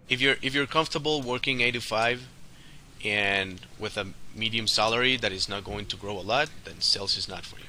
If 0.08 0.20
you're 0.20 0.36
if 0.40 0.54
you're 0.54 0.66
comfortable 0.66 1.20
working 1.22 1.60
eight 1.60 1.72
to 1.72 1.80
five, 1.80 2.26
and 3.04 3.60
with 3.78 3.96
a 3.96 4.06
medium 4.34 4.66
salary 4.66 5.16
that 5.16 5.32
is 5.32 5.48
not 5.48 5.64
going 5.64 5.86
to 5.86 5.96
grow 5.96 6.18
a 6.18 6.22
lot, 6.22 6.48
then 6.64 6.80
sales 6.80 7.16
is 7.16 7.28
not 7.28 7.44
for 7.44 7.58
you. 7.58 7.64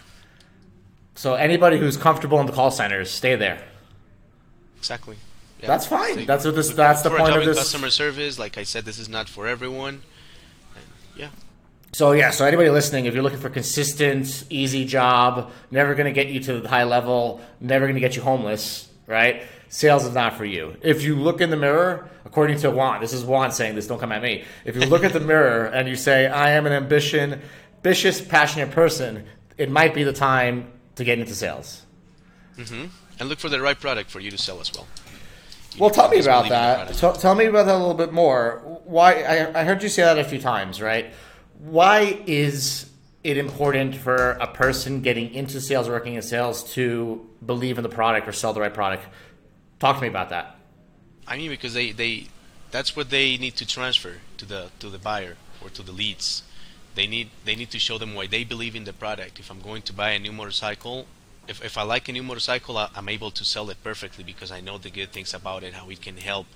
So 1.16 1.34
anybody 1.34 1.78
who's 1.78 1.98
comfortable 1.98 2.40
in 2.40 2.46
the 2.46 2.54
call 2.54 2.72
centers, 2.72 3.12
stay 3.12 3.36
there. 3.36 3.62
Exactly. 4.78 5.18
Yeah. 5.60 5.68
That's 5.68 5.86
fine. 5.86 6.16
So 6.16 6.26
that's 6.26 6.46
what 6.46 6.56
this. 6.56 6.70
That's 6.70 7.02
the 7.02 7.10
point 7.10 7.36
of 7.36 7.44
this. 7.44 7.58
Customer 7.58 7.90
service, 7.90 8.40
like 8.40 8.58
I 8.58 8.64
said, 8.64 8.86
this 8.86 8.98
is 8.98 9.10
not 9.10 9.28
for 9.28 9.46
everyone. 9.46 10.04
And 10.76 10.86
yeah. 11.18 11.30
So 11.92 12.12
yeah, 12.12 12.30
so 12.30 12.46
anybody 12.46 12.70
listening, 12.70 13.06
if 13.06 13.14
you're 13.14 13.24
looking 13.24 13.40
for 13.40 13.50
consistent, 13.50 14.46
easy 14.50 14.86
job, 14.86 15.52
never 15.72 15.96
going 15.96 16.06
to 16.06 16.12
get 16.12 16.32
you 16.32 16.40
to 16.42 16.60
the 16.60 16.70
high 16.70 16.84
level, 16.84 17.42
never 17.60 17.86
going 17.86 17.96
to 17.96 18.02
get 18.02 18.16
you 18.16 18.22
homeless, 18.22 18.90
right? 19.08 19.44
Sales 19.70 20.06
is 20.06 20.14
not 20.14 20.36
for 20.38 20.46
you. 20.46 20.76
If 20.82 21.04
you 21.04 21.16
look 21.16 21.42
in 21.42 21.50
the 21.50 21.58
mirror, 21.58 22.10
according 22.26 22.60
to 22.60 22.72
Juan, 22.72 23.02
this 23.02 23.14
is 23.14 23.24
Juan 23.24 23.52
saying 23.52 23.76
this, 23.76 23.88
don't 23.88 24.00
come 24.00 24.12
at 24.12 24.22
me. 24.22 24.44
If 24.66 24.76
you 24.76 24.82
look 24.86 25.04
at 25.04 25.14
the 25.14 25.20
mirror 25.20 25.66
and 25.66 25.88
you 25.88 25.96
say, 25.96 26.28
I 26.28 26.52
am 26.52 26.66
an 26.66 26.74
ambition, 26.74 27.42
ambitious, 27.78 28.22
passionate 28.22 28.72
person, 28.72 29.26
it 29.58 29.70
might 29.70 29.94
be 29.94 30.04
the 30.04 30.14
time 30.14 30.72
to 30.96 31.04
get 31.04 31.20
into 31.20 31.34
sales. 31.34 31.86
Mm-hmm. 32.58 32.86
And 33.20 33.30
look 33.30 33.40
for 33.40 33.50
the 33.50 33.62
right 33.62 33.80
product 33.80 34.10
for 34.10 34.20
you 34.20 34.32
to 34.32 34.38
sell 34.38 34.60
as 34.60 34.72
well. 34.74 34.88
You 35.74 35.82
well, 35.82 35.90
tell 35.90 36.10
me 36.10 36.20
about 36.20 36.50
that. 36.50 36.94
Tell, 36.96 37.14
tell 37.14 37.36
me 37.36 37.46
about 37.46 37.66
that 37.68 37.76
a 37.76 37.78
little 37.78 37.94
bit 37.94 38.12
more. 38.12 38.80
Why? 38.86 39.22
I, 39.22 39.62
I 39.62 39.64
heard 39.64 39.84
you 39.84 39.90
say 39.90 40.02
that 40.02 40.18
a 40.18 40.24
few 40.24 40.40
times, 40.40 40.82
right? 40.82 41.14
Why 41.60 42.22
is 42.26 42.90
it 43.24 43.38
important 43.38 43.94
for 43.94 44.32
a 44.32 44.48
person 44.48 45.02
getting 45.02 45.34
into 45.34 45.60
sales, 45.60 45.90
working 45.90 46.16
in 46.16 46.22
sales, 46.22 46.64
to 46.74 47.28
believe 47.46 47.78
in 47.78 47.84
the 47.84 47.90
product 47.90 48.28
or 48.28 48.32
sell 48.32 48.54
the 48.54 48.62
right 48.62 48.74
product? 48.74 49.06
Talk 49.80 49.98
to 49.98 50.02
me 50.02 50.08
about 50.08 50.30
that. 50.30 50.56
I 51.28 51.38
mean, 51.38 51.50
because 51.50 51.74
they, 51.74 51.92
they 51.92 52.28
that's 52.72 52.96
what 52.96 53.10
they 53.10 53.38
need 53.38 53.56
to 53.58 53.68
transfer 53.68 54.16
to 54.38 54.46
the 54.46 54.70
to 54.80 54.90
the 54.90 54.98
buyer 54.98 55.36
or 55.62 55.70
to 55.70 55.84
the 55.84 55.92
leads. 55.92 56.44
They 56.96 57.08
need 57.08 57.30
they 57.46 57.56
need 57.56 57.72
to 57.72 57.80
show 57.80 57.98
them 57.98 58.16
why 58.16 58.28
they 58.28 58.44
believe 58.44 58.76
in 58.76 58.86
the 58.86 58.94
product. 58.94 59.40
If 59.40 59.52
I'm 59.52 59.62
going 59.62 59.84
to 59.84 59.94
buy 59.94 60.12
a 60.12 60.20
new 60.20 60.32
motorcycle, 60.32 61.08
if 61.48 61.64
if 61.64 61.78
I 61.78 61.84
like 61.84 62.08
a 62.10 62.14
new 62.14 62.24
motorcycle, 62.24 62.78
I, 62.78 62.90
I'm 62.96 63.10
able 63.10 63.32
to 63.32 63.44
sell 63.44 63.70
it 63.70 63.78
perfectly 63.84 64.24
because 64.24 64.52
I 64.52 64.62
know 64.62 64.78
the 64.78 64.90
good 64.90 65.12
things 65.12 65.34
about 65.34 65.64
it, 65.64 65.74
how 65.74 65.90
it 65.90 66.02
can 66.02 66.18
help 66.18 66.48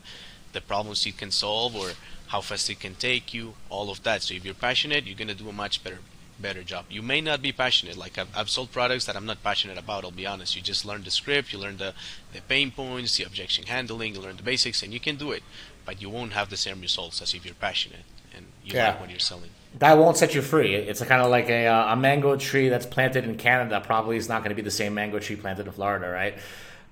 the 0.53 0.61
problems 0.61 1.05
it 1.05 1.17
can 1.17 1.31
solve 1.31 1.75
or 1.75 1.91
how 2.27 2.41
fast 2.41 2.69
it 2.69 2.79
can 2.79 2.95
take 2.95 3.33
you, 3.33 3.53
all 3.69 3.89
of 3.91 4.01
that. 4.03 4.21
So 4.23 4.33
if 4.33 4.45
you're 4.45 4.53
passionate, 4.53 5.05
you're 5.05 5.17
gonna 5.17 5.35
do 5.35 5.49
a 5.49 5.53
much 5.53 5.83
better 5.83 5.99
better 6.39 6.63
job. 6.63 6.85
You 6.89 7.01
may 7.03 7.21
not 7.21 7.41
be 7.41 7.51
passionate. 7.51 7.95
Like 7.95 8.17
I've, 8.17 8.27
I've 8.35 8.49
sold 8.49 8.71
products 8.71 9.05
that 9.05 9.15
I'm 9.15 9.25
not 9.25 9.43
passionate 9.43 9.77
about. 9.77 10.03
I'll 10.03 10.11
be 10.11 10.25
honest. 10.25 10.55
You 10.55 10.61
just 10.61 10.83
learn 10.83 11.03
the 11.03 11.11
script, 11.11 11.53
you 11.53 11.59
learn 11.59 11.77
the 11.77 11.93
the 12.33 12.41
pain 12.41 12.71
points, 12.71 13.17
the 13.17 13.23
objection 13.23 13.65
handling, 13.67 14.15
you 14.15 14.21
learn 14.21 14.37
the 14.37 14.43
basics, 14.43 14.81
and 14.83 14.91
you 14.93 14.99
can 14.99 15.15
do 15.15 15.31
it. 15.31 15.43
But 15.85 16.01
you 16.01 16.09
won't 16.09 16.33
have 16.33 16.49
the 16.49 16.57
same 16.57 16.81
results 16.81 17.21
as 17.21 17.33
if 17.33 17.45
you're 17.45 17.55
passionate 17.55 18.05
and 18.35 18.45
you 18.65 18.73
Yeah. 18.75 18.89
like 18.89 19.01
what 19.01 19.09
you're 19.09 19.19
selling. 19.19 19.51
that 19.79 19.97
won't 19.97 20.17
set 20.17 20.33
you 20.35 20.41
free. 20.41 20.75
It's 20.75 21.01
kind 21.03 21.21
of 21.21 21.29
like 21.29 21.49
a, 21.49 21.65
a 21.67 21.95
mango 21.95 22.35
tree 22.37 22.69
that's 22.69 22.85
planted 22.85 23.23
in 23.25 23.37
Canada 23.37 23.81
probably 23.81 24.17
is 24.17 24.27
not 24.29 24.39
going 24.43 24.49
to 24.49 24.55
be 24.55 24.61
the 24.61 24.71
same 24.71 24.93
mango 24.93 25.19
tree 25.19 25.35
planted 25.35 25.65
in 25.67 25.73
Florida, 25.73 26.07
right? 26.09 26.35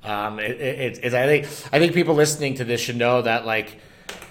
Um, 0.04 0.40
it, 0.40 0.60
it, 1.04 1.14
I 1.14 1.28
think 1.28 1.46
I 1.72 1.80
think 1.80 1.94
people 1.94 2.16
listening 2.16 2.56
to 2.56 2.64
this 2.64 2.82
should 2.82 2.98
know 2.98 3.22
that 3.22 3.46
like 3.46 3.78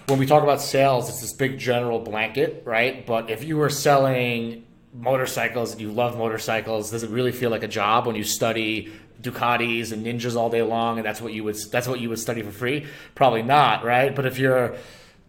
when 0.08 0.18
we 0.18 0.26
talk 0.26 0.42
about 0.42 0.60
sales, 0.60 1.08
it's 1.08 1.20
this 1.20 1.32
big 1.32 1.58
general 1.58 2.00
blanket, 2.00 2.62
right? 2.66 3.06
But 3.06 3.30
if 3.30 3.44
you 3.44 3.56
were 3.56 3.70
selling 3.70 4.66
motorcycles 4.92 5.72
and 5.72 5.80
you 5.80 5.92
love 5.92 6.18
motorcycles, 6.18 6.90
does 6.90 7.04
it 7.04 7.10
really 7.10 7.30
feel 7.30 7.50
like 7.50 7.62
a 7.62 7.68
job 7.68 8.06
when 8.06 8.16
you 8.16 8.24
study 8.24 8.92
Ducatis 9.22 9.92
and 9.92 10.04
Ninjas 10.04 10.34
all 10.34 10.50
day 10.50 10.62
long 10.62 10.98
and 10.98 11.06
that's 11.06 11.20
what 11.20 11.32
you 11.32 11.44
would 11.44 11.56
that's 11.70 11.86
what 11.86 12.00
you 12.00 12.08
would 12.08 12.18
study 12.18 12.42
for 12.42 12.50
free? 12.50 12.86
Probably 13.14 13.42
not, 13.42 13.84
right? 13.84 14.14
But 14.14 14.26
if 14.26 14.38
you're 14.38 14.76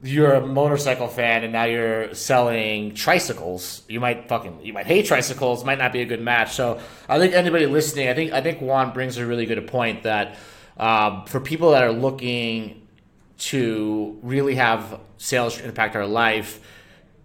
you're 0.04 0.34
a 0.34 0.46
motorcycle 0.46 1.08
fan 1.08 1.44
and 1.44 1.54
now 1.54 1.66
you're 1.66 2.14
selling 2.14 2.96
tricycles, 2.96 3.84
you 3.88 4.00
might 4.00 4.28
fucking 4.28 4.60
you 4.64 4.74
might 4.74 4.88
hate 4.88 5.06
tricycles, 5.06 5.64
might 5.64 5.78
not 5.78 5.94
be 5.94 6.02
a 6.02 6.06
good 6.06 6.22
match. 6.22 6.54
So 6.54 6.80
I 7.08 7.20
think 7.20 7.34
anybody 7.34 7.68
listening, 7.68 8.10
I 8.10 8.14
think 8.14 8.34
I 8.34 8.42
think 8.42 8.62
Juan 8.62 8.94
brings 8.94 9.18
a 9.18 9.26
really 9.26 9.46
good 9.46 9.66
point 9.68 10.04
that 10.04 10.38
um, 10.78 11.26
for 11.26 11.40
people 11.40 11.72
that 11.72 11.84
are 11.84 11.92
looking 11.92 12.88
to 13.38 14.20
really 14.24 14.56
have 14.56 15.00
sales 15.18 15.60
impact 15.60 15.96
our 15.96 16.08
life, 16.08 16.60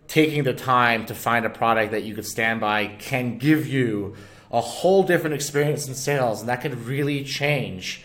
taking 0.09 0.45
the 0.45 0.55
time 0.55 1.07
to 1.07 1.15
find 1.15 1.47
a 1.47 1.51
product 1.51 1.93
that 1.93 2.05
you 2.05 2.15
could 2.15 2.27
stand 2.27 2.61
by 2.61 2.87
can 2.87 3.39
give 3.39 3.67
you 3.67 4.17
a 4.51 4.61
whole 4.61 5.03
different 5.03 5.35
experience 5.35 5.89
in 5.89 5.95
sales, 5.95 6.41
and 6.41 6.49
that 6.49 6.61
can 6.61 6.85
really 6.85 7.25
change 7.25 8.05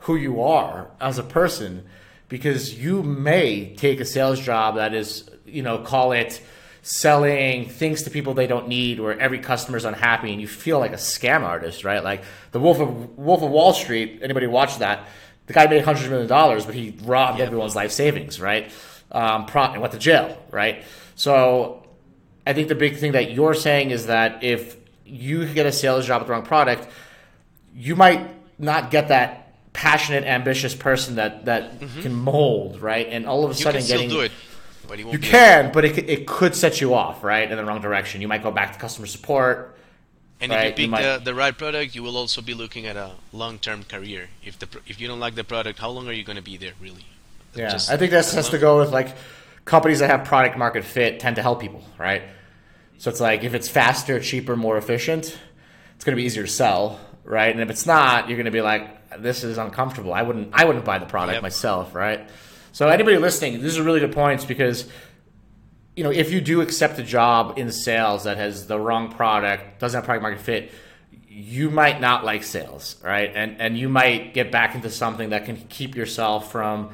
who 0.00 0.16
you 0.16 0.42
are 0.42 0.90
as 1.00 1.18
a 1.18 1.22
person 1.22 1.86
because 2.30 2.78
you 2.78 3.02
may 3.02 3.74
take 3.74 4.00
a 4.00 4.04
sales 4.06 4.40
job 4.40 4.76
that 4.76 4.94
is, 4.94 5.28
you 5.44 5.62
know, 5.62 5.78
call 5.78 6.12
it 6.12 6.40
selling 6.82 7.68
things 7.68 8.04
to 8.04 8.10
people 8.10 8.32
they 8.32 8.46
don't 8.46 8.68
need 8.68 8.98
where 8.98 9.18
every 9.18 9.40
customer's 9.40 9.84
unhappy 9.84 10.32
and 10.32 10.40
you 10.40 10.48
feel 10.48 10.78
like 10.78 10.92
a 10.92 10.96
scam 10.96 11.42
artist, 11.42 11.84
right? 11.84 12.02
Like 12.02 12.22
the 12.52 12.60
Wolf 12.60 12.80
of 12.80 13.18
Wolf 13.18 13.42
of 13.42 13.50
Wall 13.50 13.74
Street, 13.74 14.20
anybody 14.22 14.46
watch 14.46 14.78
that? 14.78 15.06
The 15.46 15.52
guy 15.52 15.66
made 15.66 15.84
hundreds 15.84 16.06
of 16.06 16.12
million 16.12 16.28
dollars, 16.28 16.64
but 16.64 16.74
he 16.74 16.96
robbed 17.02 17.40
everyone's 17.40 17.74
life 17.74 17.90
savings, 17.90 18.40
right? 18.40 18.72
Um, 19.12 19.46
and 19.52 19.80
went 19.80 19.92
to 19.92 19.98
jail, 19.98 20.40
right? 20.52 20.84
So 21.16 21.84
I 22.46 22.52
think 22.52 22.68
the 22.68 22.76
big 22.76 22.96
thing 22.96 23.12
that 23.12 23.32
you're 23.32 23.54
saying 23.54 23.90
is 23.90 24.06
that 24.06 24.44
if 24.44 24.76
you 25.04 25.52
get 25.52 25.66
a 25.66 25.72
sales 25.72 26.06
job 26.06 26.20
with 26.20 26.28
the 26.28 26.32
wrong 26.32 26.44
product, 26.44 26.86
you 27.74 27.96
might 27.96 28.30
not 28.60 28.92
get 28.92 29.08
that 29.08 29.39
passionate, 29.72 30.24
ambitious 30.24 30.74
person 30.74 31.16
that 31.16 31.44
that 31.46 31.80
can 32.02 32.14
mold, 32.14 32.80
right? 32.80 33.06
And 33.08 33.26
all 33.26 33.44
of 33.44 33.50
a 33.50 33.54
Mm-hmm. 33.54 33.58
You 33.58 33.80
sudden, 33.80 33.86
getting 33.86 34.08
do 34.10 34.20
it, 34.20 34.32
but 34.88 34.98
it 34.98 35.04
won't 35.04 35.14
you 35.14 35.18
can, 35.18 35.72
but 35.72 35.84
it, 35.84 35.94
could- 35.94 36.08
it 36.10 36.26
could 36.26 36.54
set 36.54 36.80
you 36.80 36.94
off, 36.94 37.22
right, 37.24 37.50
in 37.50 37.56
the 37.56 37.64
wrong 37.64 37.80
direction. 37.80 38.20
You 38.20 38.28
might 38.28 38.42
go 38.42 38.50
back 38.50 38.72
to 38.72 38.78
customer 38.78 39.06
support. 39.06 39.76
And 40.42 40.52
Right, 40.52 40.72
if 40.72 40.78
you 40.78 40.86
you 40.86 40.88
pick 40.88 40.90
might- 40.90 41.18
the, 41.18 41.24
the 41.24 41.34
right 41.34 41.56
product, 41.56 41.94
you 41.94 42.02
will 42.02 42.16
also 42.16 42.40
be 42.40 42.54
looking 42.54 42.86
at 42.86 42.96
a 42.96 43.10
long-term 43.32 43.84
career. 43.84 44.28
If 44.42 44.58
the 44.58 44.68
if 44.86 44.98
you 45.00 45.06
don't 45.06 45.20
like 45.20 45.34
the 45.34 45.44
product, 45.44 45.78
how 45.78 45.90
long 45.90 46.08
are 46.08 46.12
you 46.14 46.24
going 46.24 46.36
to 46.36 46.42
be 46.42 46.56
there 46.56 46.72
really? 46.80 47.04
Yeah, 47.54 47.70
Just 47.70 47.90
I 47.90 47.96
think 47.98 48.10
this 48.10 48.28
as 48.28 48.34
has 48.34 48.48
to 48.50 48.58
go 48.58 48.78
with 48.78 48.90
like 48.90 49.14
companies 49.66 49.98
that 49.98 50.08
have 50.08 50.24
product 50.24 50.56
market 50.56 50.84
fit 50.84 51.20
tend 51.20 51.36
to 51.36 51.42
help 51.42 51.60
people, 51.60 51.84
right? 51.98 52.22
So 52.98 53.10
it's 53.10 53.20
like 53.20 53.44
if 53.44 53.52
it's 53.54 53.68
faster, 53.68 54.18
cheaper, 54.20 54.56
more 54.56 54.78
efficient, 54.78 55.38
it's 55.94 56.04
going 56.04 56.16
to 56.16 56.20
be 56.20 56.24
easier 56.24 56.44
to 56.44 56.48
sell, 56.50 56.98
right? 57.24 57.50
And 57.52 57.60
if 57.60 57.68
it's 57.68 57.84
not, 57.84 58.28
you're 58.28 58.36
going 58.38 58.46
to 58.46 58.50
be 58.50 58.62
like, 58.62 58.88
this 59.18 59.44
is 59.44 59.58
uncomfortable. 59.58 60.12
I 60.14 60.22
wouldn't, 60.22 60.50
I 60.52 60.64
wouldn't 60.64 60.84
buy 60.84 60.98
the 60.98 61.06
product 61.06 61.34
Yep. 61.36 61.42
myself, 61.42 61.94
right? 61.94 62.28
So 62.72 62.88
anybody 62.88 63.16
listening, 63.18 63.60
these 63.62 63.78
are 63.78 63.82
really 63.82 64.00
good 64.00 64.12
points 64.12 64.44
because 64.44 64.86
you 65.96 66.04
know 66.04 66.10
if 66.10 66.30
you 66.30 66.40
do 66.40 66.60
accept 66.60 66.98
a 66.98 67.02
job 67.02 67.58
in 67.58 67.72
sales 67.72 68.24
that 68.24 68.36
has 68.36 68.66
the 68.66 68.78
wrong 68.78 69.10
product, 69.10 69.80
doesn't 69.80 69.98
have 69.98 70.04
product 70.04 70.22
market 70.22 70.40
fit, 70.40 70.72
you 71.28 71.70
might 71.70 72.00
not 72.00 72.24
like 72.24 72.44
sales, 72.44 72.96
right? 73.04 73.30
And 73.34 73.60
and 73.60 73.76
you 73.76 73.88
might 73.88 74.34
get 74.34 74.52
back 74.52 74.74
into 74.74 74.90
something 74.90 75.30
that 75.30 75.44
can 75.46 75.56
keep 75.68 75.96
yourself 75.96 76.52
from 76.52 76.90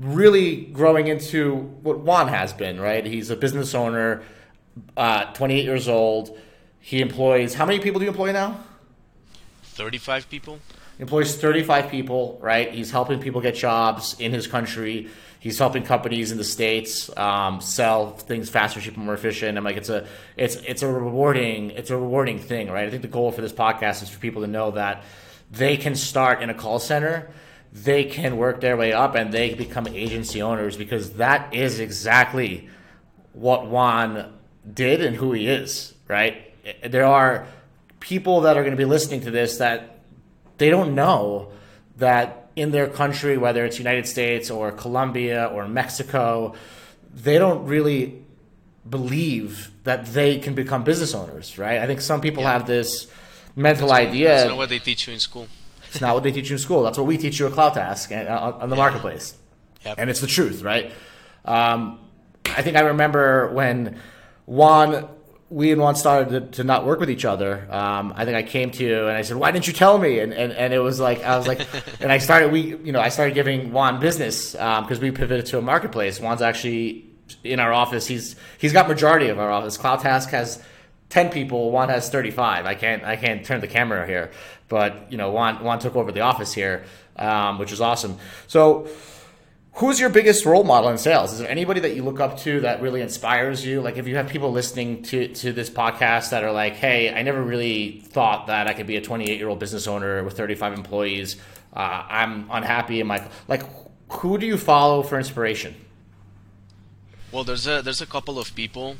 really 0.00 0.56
growing 0.72 1.08
into 1.08 1.56
what 1.82 1.98
Juan 2.00 2.28
has 2.28 2.52
been, 2.54 2.80
right? 2.80 3.04
He's 3.04 3.28
a 3.28 3.36
business 3.36 3.74
owner, 3.74 4.22
uh, 4.96 5.24
28 5.34 5.64
years 5.64 5.86
old. 5.88 6.36
He 6.80 7.00
employs 7.02 7.54
how 7.54 7.66
many 7.66 7.78
people 7.80 7.98
do 8.00 8.06
you 8.06 8.10
employ 8.10 8.32
now? 8.32 8.58
35 9.62 10.28
people. 10.30 10.58
Employs 10.98 11.36
35 11.36 11.90
people, 11.90 12.38
right? 12.40 12.72
He's 12.72 12.90
helping 12.90 13.18
people 13.18 13.40
get 13.40 13.54
jobs 13.54 14.14
in 14.18 14.32
his 14.32 14.46
country. 14.46 15.08
He's 15.40 15.58
helping 15.58 15.82
companies 15.82 16.30
in 16.30 16.38
the 16.38 16.44
states 16.44 17.10
um, 17.16 17.60
sell 17.60 18.10
things 18.10 18.48
faster, 18.48 18.80
cheaper, 18.80 19.00
more 19.00 19.14
efficient. 19.14 19.58
I'm 19.58 19.64
like, 19.64 19.76
it's 19.76 19.88
a, 19.88 20.06
it's, 20.36 20.56
it's 20.56 20.82
a 20.82 20.86
rewarding, 20.86 21.70
it's 21.70 21.90
a 21.90 21.96
rewarding 21.96 22.38
thing, 22.38 22.70
right? 22.70 22.86
I 22.86 22.90
think 22.90 23.02
the 23.02 23.08
goal 23.08 23.32
for 23.32 23.40
this 23.40 23.52
podcast 23.52 24.02
is 24.02 24.10
for 24.10 24.20
people 24.20 24.42
to 24.42 24.48
know 24.48 24.70
that 24.72 25.02
they 25.50 25.76
can 25.76 25.94
start 25.96 26.42
in 26.42 26.50
a 26.50 26.54
call 26.54 26.78
center, 26.78 27.30
they 27.72 28.04
can 28.04 28.36
work 28.36 28.60
their 28.60 28.76
way 28.76 28.92
up, 28.92 29.14
and 29.14 29.32
they 29.32 29.54
become 29.54 29.86
agency 29.88 30.42
owners 30.42 30.76
because 30.76 31.14
that 31.14 31.54
is 31.54 31.80
exactly 31.80 32.68
what 33.32 33.66
Juan 33.66 34.32
did 34.72 35.02
and 35.02 35.16
who 35.16 35.32
he 35.32 35.48
is, 35.48 35.94
right? 36.06 36.54
There 36.88 37.04
are 37.04 37.46
people 37.98 38.42
that 38.42 38.56
are 38.56 38.62
going 38.62 38.72
to 38.72 38.76
be 38.76 38.84
listening 38.84 39.22
to 39.22 39.30
this 39.30 39.58
that 39.58 39.91
they 40.58 40.70
don't 40.70 40.94
know 40.94 41.50
that 41.96 42.50
in 42.56 42.70
their 42.70 42.86
country, 42.88 43.36
whether 43.36 43.64
it's 43.64 43.78
United 43.78 44.06
States 44.06 44.50
or 44.50 44.72
Colombia 44.72 45.46
or 45.46 45.66
Mexico, 45.68 46.54
they 47.14 47.38
don't 47.38 47.66
really 47.66 48.22
believe 48.88 49.70
that 49.84 50.06
they 50.06 50.38
can 50.38 50.54
become 50.54 50.84
business 50.84 51.14
owners, 51.14 51.58
right? 51.58 51.78
I 51.80 51.86
think 51.86 52.00
some 52.00 52.20
people 52.20 52.44
have 52.44 52.66
this 52.66 53.06
mental 53.56 53.92
idea. 53.92 54.28
That's 54.28 54.48
not 54.48 54.56
what 54.56 54.68
they 54.68 54.78
teach 54.78 55.06
you 55.06 55.12
in 55.12 55.20
school. 55.20 55.48
It's 55.88 56.00
not 56.00 56.14
what 56.14 56.22
they 56.22 56.32
teach 56.32 56.48
you 56.50 56.54
in 56.54 56.58
school. 56.58 56.82
That's 56.82 56.98
what 56.98 57.06
we 57.06 57.18
teach 57.18 57.38
you 57.38 57.46
at 57.46 57.52
CloudTask 57.52 58.10
and 58.10 58.28
uh, 58.28 58.54
on 58.60 58.70
the 58.70 58.76
marketplace. 58.76 59.36
Yep. 59.84 59.96
And 59.98 60.10
it's 60.10 60.20
the 60.20 60.26
truth, 60.26 60.62
right? 60.62 60.90
Um, 61.44 61.98
I 62.46 62.62
think 62.62 62.76
I 62.76 62.80
remember 62.80 63.52
when 63.52 64.00
Juan, 64.46 65.08
we 65.52 65.70
and 65.70 65.80
Juan 65.80 65.94
started 65.94 66.30
to, 66.30 66.56
to 66.56 66.64
not 66.64 66.86
work 66.86 66.98
with 66.98 67.10
each 67.10 67.26
other. 67.26 67.68
Um, 67.70 68.14
I 68.16 68.24
think 68.24 68.36
I 68.36 68.42
came 68.42 68.70
to 68.70 68.84
you 68.84 69.00
and 69.06 69.16
I 69.16 69.22
said, 69.22 69.36
"Why 69.36 69.50
didn't 69.50 69.66
you 69.66 69.74
tell 69.74 69.98
me?" 69.98 70.18
And 70.18 70.32
and, 70.32 70.52
and 70.52 70.72
it 70.72 70.78
was 70.78 70.98
like 70.98 71.22
I 71.22 71.36
was 71.36 71.46
like, 71.46 71.60
and 72.00 72.10
I 72.10 72.18
started 72.18 72.50
we 72.50 72.76
you 72.76 72.92
know 72.92 73.00
I 73.00 73.10
started 73.10 73.34
giving 73.34 73.70
Juan 73.70 74.00
business 74.00 74.52
because 74.52 74.98
we 74.98 75.10
pivoted 75.10 75.46
to 75.46 75.58
a 75.58 75.62
marketplace. 75.62 76.18
Juan's 76.18 76.40
actually 76.40 77.04
in 77.44 77.60
our 77.60 77.72
office. 77.72 78.06
He's 78.06 78.34
he's 78.58 78.72
got 78.72 78.88
majority 78.88 79.28
of 79.28 79.38
our 79.38 79.50
office. 79.50 79.78
CloudTask 79.78 80.30
has. 80.30 80.62
10 81.10 81.28
people 81.28 81.70
juan 81.70 81.90
has 81.90 82.08
35 82.08 82.64
i 82.64 82.74
can't 82.74 83.04
i 83.04 83.16
can't 83.16 83.44
turn 83.44 83.60
the 83.60 83.66
camera 83.66 84.06
here 84.06 84.30
but 84.70 85.12
you 85.12 85.18
know 85.18 85.30
juan, 85.30 85.62
juan 85.62 85.78
took 85.78 85.94
over 85.94 86.10
the 86.10 86.22
office 86.22 86.54
here 86.54 86.86
um, 87.16 87.58
which 87.58 87.70
is 87.70 87.82
awesome 87.82 88.16
so 88.46 88.88
who's 89.74 89.98
your 89.98 90.10
biggest 90.10 90.44
role 90.44 90.64
model 90.64 90.90
in 90.90 90.98
sales 90.98 91.32
is 91.32 91.38
there 91.38 91.50
anybody 91.50 91.80
that 91.80 91.96
you 91.96 92.02
look 92.02 92.20
up 92.20 92.38
to 92.38 92.60
that 92.60 92.82
really 92.82 93.00
inspires 93.00 93.64
you 93.64 93.80
like 93.80 93.96
if 93.96 94.06
you 94.06 94.16
have 94.16 94.28
people 94.28 94.52
listening 94.52 95.02
to, 95.02 95.28
to 95.28 95.52
this 95.52 95.70
podcast 95.70 96.30
that 96.30 96.44
are 96.44 96.52
like 96.52 96.74
hey 96.74 97.12
i 97.12 97.22
never 97.22 97.42
really 97.42 98.00
thought 98.06 98.46
that 98.48 98.66
i 98.66 98.74
could 98.74 98.86
be 98.86 98.96
a 98.96 99.00
28 99.00 99.38
year 99.38 99.48
old 99.48 99.58
business 99.58 99.86
owner 99.86 100.22
with 100.22 100.36
35 100.36 100.74
employees 100.74 101.36
uh, 101.74 102.04
i'm 102.08 102.46
unhappy 102.50 103.00
in 103.00 103.06
my 103.06 103.26
like 103.48 103.62
who 104.10 104.36
do 104.36 104.46
you 104.46 104.58
follow 104.58 105.02
for 105.02 105.18
inspiration 105.18 105.74
Well, 107.32 107.44
there's 107.44 107.66
a 107.66 107.80
there's 107.80 108.02
a 108.02 108.06
couple 108.06 108.38
of 108.38 108.54
people. 108.54 108.96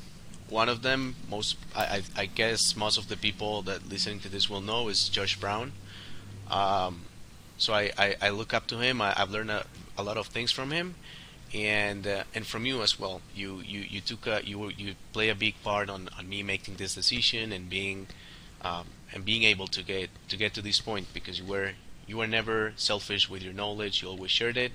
One 0.48 0.70
of 0.70 0.80
them, 0.80 1.16
most 1.30 1.56
I, 1.76 2.02
I, 2.16 2.26
guess 2.26 2.76
most 2.76 2.96
of 2.96 3.08
the 3.08 3.16
people 3.16 3.60
that 3.62 3.88
listening 3.88 4.20
to 4.20 4.28
this 4.30 4.48
will 4.48 4.62
know 4.62 4.88
is 4.88 5.10
Josh 5.10 5.36
Braun. 5.38 5.72
Um, 6.50 7.02
so 7.58 7.74
I, 7.74 7.90
I, 7.98 8.16
I 8.22 8.28
look 8.30 8.52
up 8.54 8.66
to 8.68 8.78
him. 8.78 9.00
I, 9.00 9.12
I've 9.16 9.30
learned 9.30 9.50
a, 9.50 9.66
a 9.96 10.02
lot 10.02 10.16
of 10.16 10.26
things 10.28 10.50
from 10.50 10.70
him, 10.70 10.94
and 11.54 12.06
uh, 12.06 12.24
and 12.34 12.46
from 12.46 12.66
you 12.66 12.82
as 12.82 12.98
well. 12.98 13.20
You 13.34 13.60
you, 13.64 13.80
you 13.80 14.00
took 14.00 14.26
a, 14.26 14.40
you 14.44 14.70
you 14.70 14.94
play 15.12 15.28
a 15.28 15.34
big 15.34 15.54
part 15.62 15.90
on, 15.90 16.08
on 16.18 16.28
me 16.28 16.42
making 16.42 16.76
this 16.76 16.94
decision 16.94 17.52
and 17.52 17.68
being 17.68 18.06
um, 18.62 18.86
and 19.12 19.24
being 19.24 19.42
able 19.42 19.66
to 19.68 19.82
get 19.82 20.10
to 20.28 20.36
get 20.36 20.54
to 20.54 20.62
this 20.62 20.80
point 20.80 21.08
because 21.12 21.38
you 21.38 21.44
were 21.44 21.72
you 22.06 22.16
were 22.16 22.26
never 22.26 22.72
selfish 22.76 23.28
with 23.28 23.42
your 23.42 23.52
knowledge. 23.52 24.02
You 24.02 24.08
always 24.08 24.30
shared 24.30 24.56
it, 24.56 24.72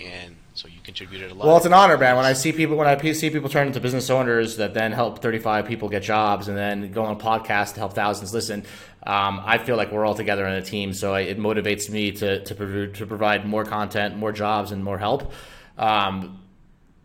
and 0.00 0.36
so 0.54 0.68
you 0.68 0.80
contributed 0.82 1.30
a 1.30 1.34
lot. 1.34 1.46
Well, 1.46 1.56
it's 1.56 1.66
an 1.66 1.72
honor, 1.72 1.98
man. 1.98 2.16
When 2.16 2.24
I 2.24 2.32
see 2.32 2.52
people, 2.52 2.76
when 2.76 2.86
I 2.86 3.12
see 3.12 3.30
people 3.30 3.48
turn 3.48 3.66
into 3.66 3.80
business 3.80 4.08
owners 4.10 4.56
that 4.56 4.72
then 4.72 4.92
help 4.92 5.20
35 5.20 5.66
people 5.66 5.88
get 5.88 6.02
jobs 6.02 6.48
and 6.48 6.56
then 6.56 6.92
go 6.92 7.04
on 7.04 7.18
podcasts 7.18 7.74
to 7.74 7.80
help 7.80 7.92
thousands 7.92 8.32
listen, 8.32 8.64
um, 9.04 9.40
I 9.44 9.58
feel 9.58 9.76
like 9.76 9.90
we're 9.90 10.04
all 10.04 10.14
together 10.14 10.46
in 10.46 10.54
a 10.54 10.62
team. 10.62 10.92
So 10.92 11.14
it 11.14 11.38
motivates 11.38 11.90
me 11.90 12.12
to 12.12 12.44
to, 12.44 12.54
prov- 12.54 12.92
to 12.94 13.06
provide 13.06 13.46
more 13.46 13.64
content, 13.64 14.16
more 14.16 14.32
jobs, 14.32 14.70
and 14.70 14.84
more 14.84 14.98
help. 14.98 15.32
Um, 15.76 16.40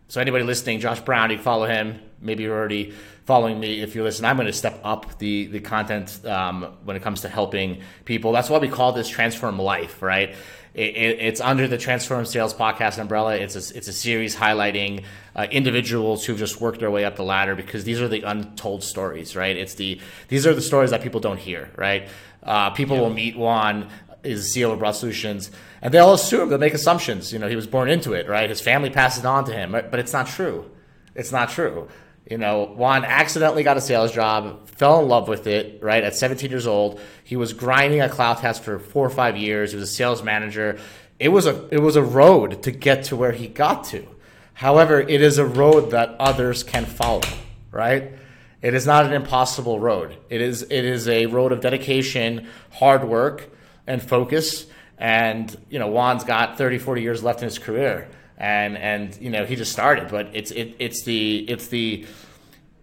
so 0.08 0.22
anybody 0.22 0.44
listening, 0.44 0.80
Josh 0.80 1.02
Braun, 1.02 1.30
you 1.32 1.38
can 1.38 1.44
follow 1.44 1.66
him. 1.66 2.00
Maybe 2.22 2.44
you're 2.44 2.58
already 2.58 2.94
following 3.26 3.60
me. 3.60 3.82
If 3.82 3.96
you 3.96 4.04
listen, 4.04 4.26
I'm 4.26 4.36
going 4.36 4.48
to 4.48 4.54
step 4.54 4.80
up 4.84 5.18
the 5.20 5.48
the 5.48 5.60
content 5.60 6.26
um, 6.26 6.78
when 6.84 6.96
it 6.96 7.04
comes 7.04 7.22
to 7.22 7.30
helping 7.30 7.82
people. 8.06 8.32
That's 8.32 8.50
why 8.50 8.58
we 8.58 8.70
call 8.70 8.92
this 8.92 9.08
Transform 9.08 9.60
Life, 9.60 10.02
right? 10.02 10.36
It, 10.74 10.96
it, 10.96 11.20
it's 11.20 11.42
under 11.42 11.68
the 11.68 11.78
Transform 11.78 12.26
Sales 12.26 12.54
Podcast 12.54 13.00
umbrella. 13.00 13.36
It's 13.36 13.56
a, 13.56 13.78
it's 13.78 13.88
a 13.88 13.94
series 13.94 14.36
highlighting 14.36 15.04
uh, 15.36 15.48
individuals 15.50 16.26
who've 16.26 16.38
just 16.38 16.62
worked 16.62 16.80
their 16.80 16.92
way 16.92 17.06
up 17.06 17.16
the 17.16 17.24
ladder 17.24 17.56
because 17.56 17.84
these 17.84 18.00
are 18.00 18.08
the 18.08 18.22
untold 18.22 18.84
stories, 18.84 19.36
right? 19.36 19.58
It's 19.58 19.74
the 19.76 20.00
these 20.28 20.46
are 20.46 20.54
the 20.54 20.62
stories 20.62 20.92
that 20.92 21.02
people 21.02 21.20
don't 21.20 21.40
hear, 21.40 21.72
right? 21.76 22.08
Uh, 22.44 22.70
people 22.70 22.96
yeah. 22.96 23.02
will 23.02 23.10
meet 23.10 23.38
Juan 23.38 23.90
is 24.24 24.54
CEO 24.54 24.72
of 24.72 24.80
Broad 24.80 24.92
Solutions, 24.92 25.50
and 25.82 25.94
they'll 25.94 26.14
assume 26.14 26.50
they'll 26.50 26.58
make 26.58 26.74
assumptions. 26.74 27.34
You 27.34 27.40
know, 27.40 27.48
he 27.48 27.56
was 27.56 27.68
born 27.68 27.90
into 27.90 28.14
it, 28.14 28.28
right? 28.28 28.50
His 28.50 28.62
family 28.62 28.90
passed 28.90 29.20
it 29.20 29.26
on 29.26 29.46
to 29.46 29.54
him, 29.54 29.72
but 29.72 29.96
it's 29.96 30.14
not 30.14 30.28
true. 30.28 30.70
It's 31.16 31.32
not 31.32 31.50
true. 31.50 31.88
You 32.30 32.38
know, 32.38 32.66
Juan 32.66 33.06
accidentally 33.06 33.64
got 33.64 33.78
a 33.78 33.82
sales 33.82 34.12
job, 34.12 34.68
fell 34.70 35.02
in 35.02 35.08
love 35.08 35.28
with 35.28 35.48
it, 35.48 35.82
right? 35.82 36.04
At 36.04 36.16
17 36.16 36.50
years 36.50 36.68
old. 36.68 37.00
He 37.24 37.36
was 37.36 37.54
grinding 37.54 38.00
at 38.02 38.12
CloudTask 38.12 38.62
for 38.62 38.80
four 38.80 39.06
or 39.06 39.10
five 39.10 39.36
years. 39.36 39.72
He 39.72 39.78
was 39.78 39.90
a 39.90 39.94
sales 39.94 40.24
manager. 40.24 40.80
It 41.18 41.30
was 41.30 41.46
a 41.46 41.68
it 41.70 41.80
was 41.80 41.96
a 41.96 42.04
road 42.04 42.64
to 42.64 42.72
get 42.72 43.06
to 43.06 43.16
where 43.16 43.32
he 43.32 43.48
got 43.48 43.84
to. 43.86 44.08
However, 44.54 45.00
it 45.00 45.22
is 45.22 45.38
a 45.38 45.46
road 45.46 45.92
that 45.92 46.16
others 46.20 46.64
can 46.64 46.86
follow, 46.86 47.22
right? 47.72 48.14
It 48.62 48.74
is 48.74 48.86
not 48.86 49.06
an 49.06 49.14
impossible 49.14 49.80
road. 49.80 50.18
It 50.30 50.42
is 50.42 50.64
it 50.64 50.86
is 50.86 51.08
a 51.08 51.26
road 51.26 51.52
of 51.52 51.62
dedication, 51.62 52.48
hard 52.72 53.04
work, 53.08 53.50
and 53.88 54.02
focus. 54.02 54.66
And, 54.98 55.56
you 55.70 55.80
know, 55.80 55.88
Juan's 55.88 56.26
got 56.26 56.58
30, 56.58 56.78
40 56.78 57.02
years 57.02 57.24
left 57.24 57.42
in 57.42 57.46
his 57.46 57.58
career 57.58 58.10
and 58.40 58.78
and 58.78 59.18
you 59.22 59.30
know 59.30 59.46
he 59.46 59.56
just 59.56 59.72
started. 59.72 60.10
But 60.10 60.30
it's 60.34 60.52
it, 60.52 60.76
it's 60.80 61.04
the 61.04 61.40
it's 61.50 61.68
the 61.68 62.06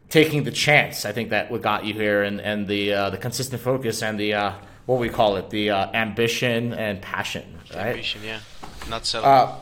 taking 0.08 0.44
the 0.44 0.50
chance. 0.50 1.04
I 1.04 1.12
think 1.12 1.30
that 1.30 1.50
what 1.50 1.62
got 1.62 1.84
you 1.84 1.94
here, 1.94 2.22
and 2.22 2.40
and 2.40 2.66
the 2.66 2.92
uh, 2.92 3.10
the 3.10 3.18
consistent 3.18 3.62
focus 3.62 4.02
and 4.02 4.20
the 4.20 4.34
uh, 4.34 4.52
what 4.84 5.00
we 5.00 5.08
call 5.08 5.36
it, 5.36 5.50
the 5.50 5.70
uh, 5.70 5.90
ambition 5.92 6.72
and 6.72 7.00
passion. 7.00 7.58
Right? 7.75 7.88
Ambition, 7.88 8.20
yeah, 8.25 8.40
not 8.88 9.06
settling. 9.06 9.32
Uh, 9.32 9.56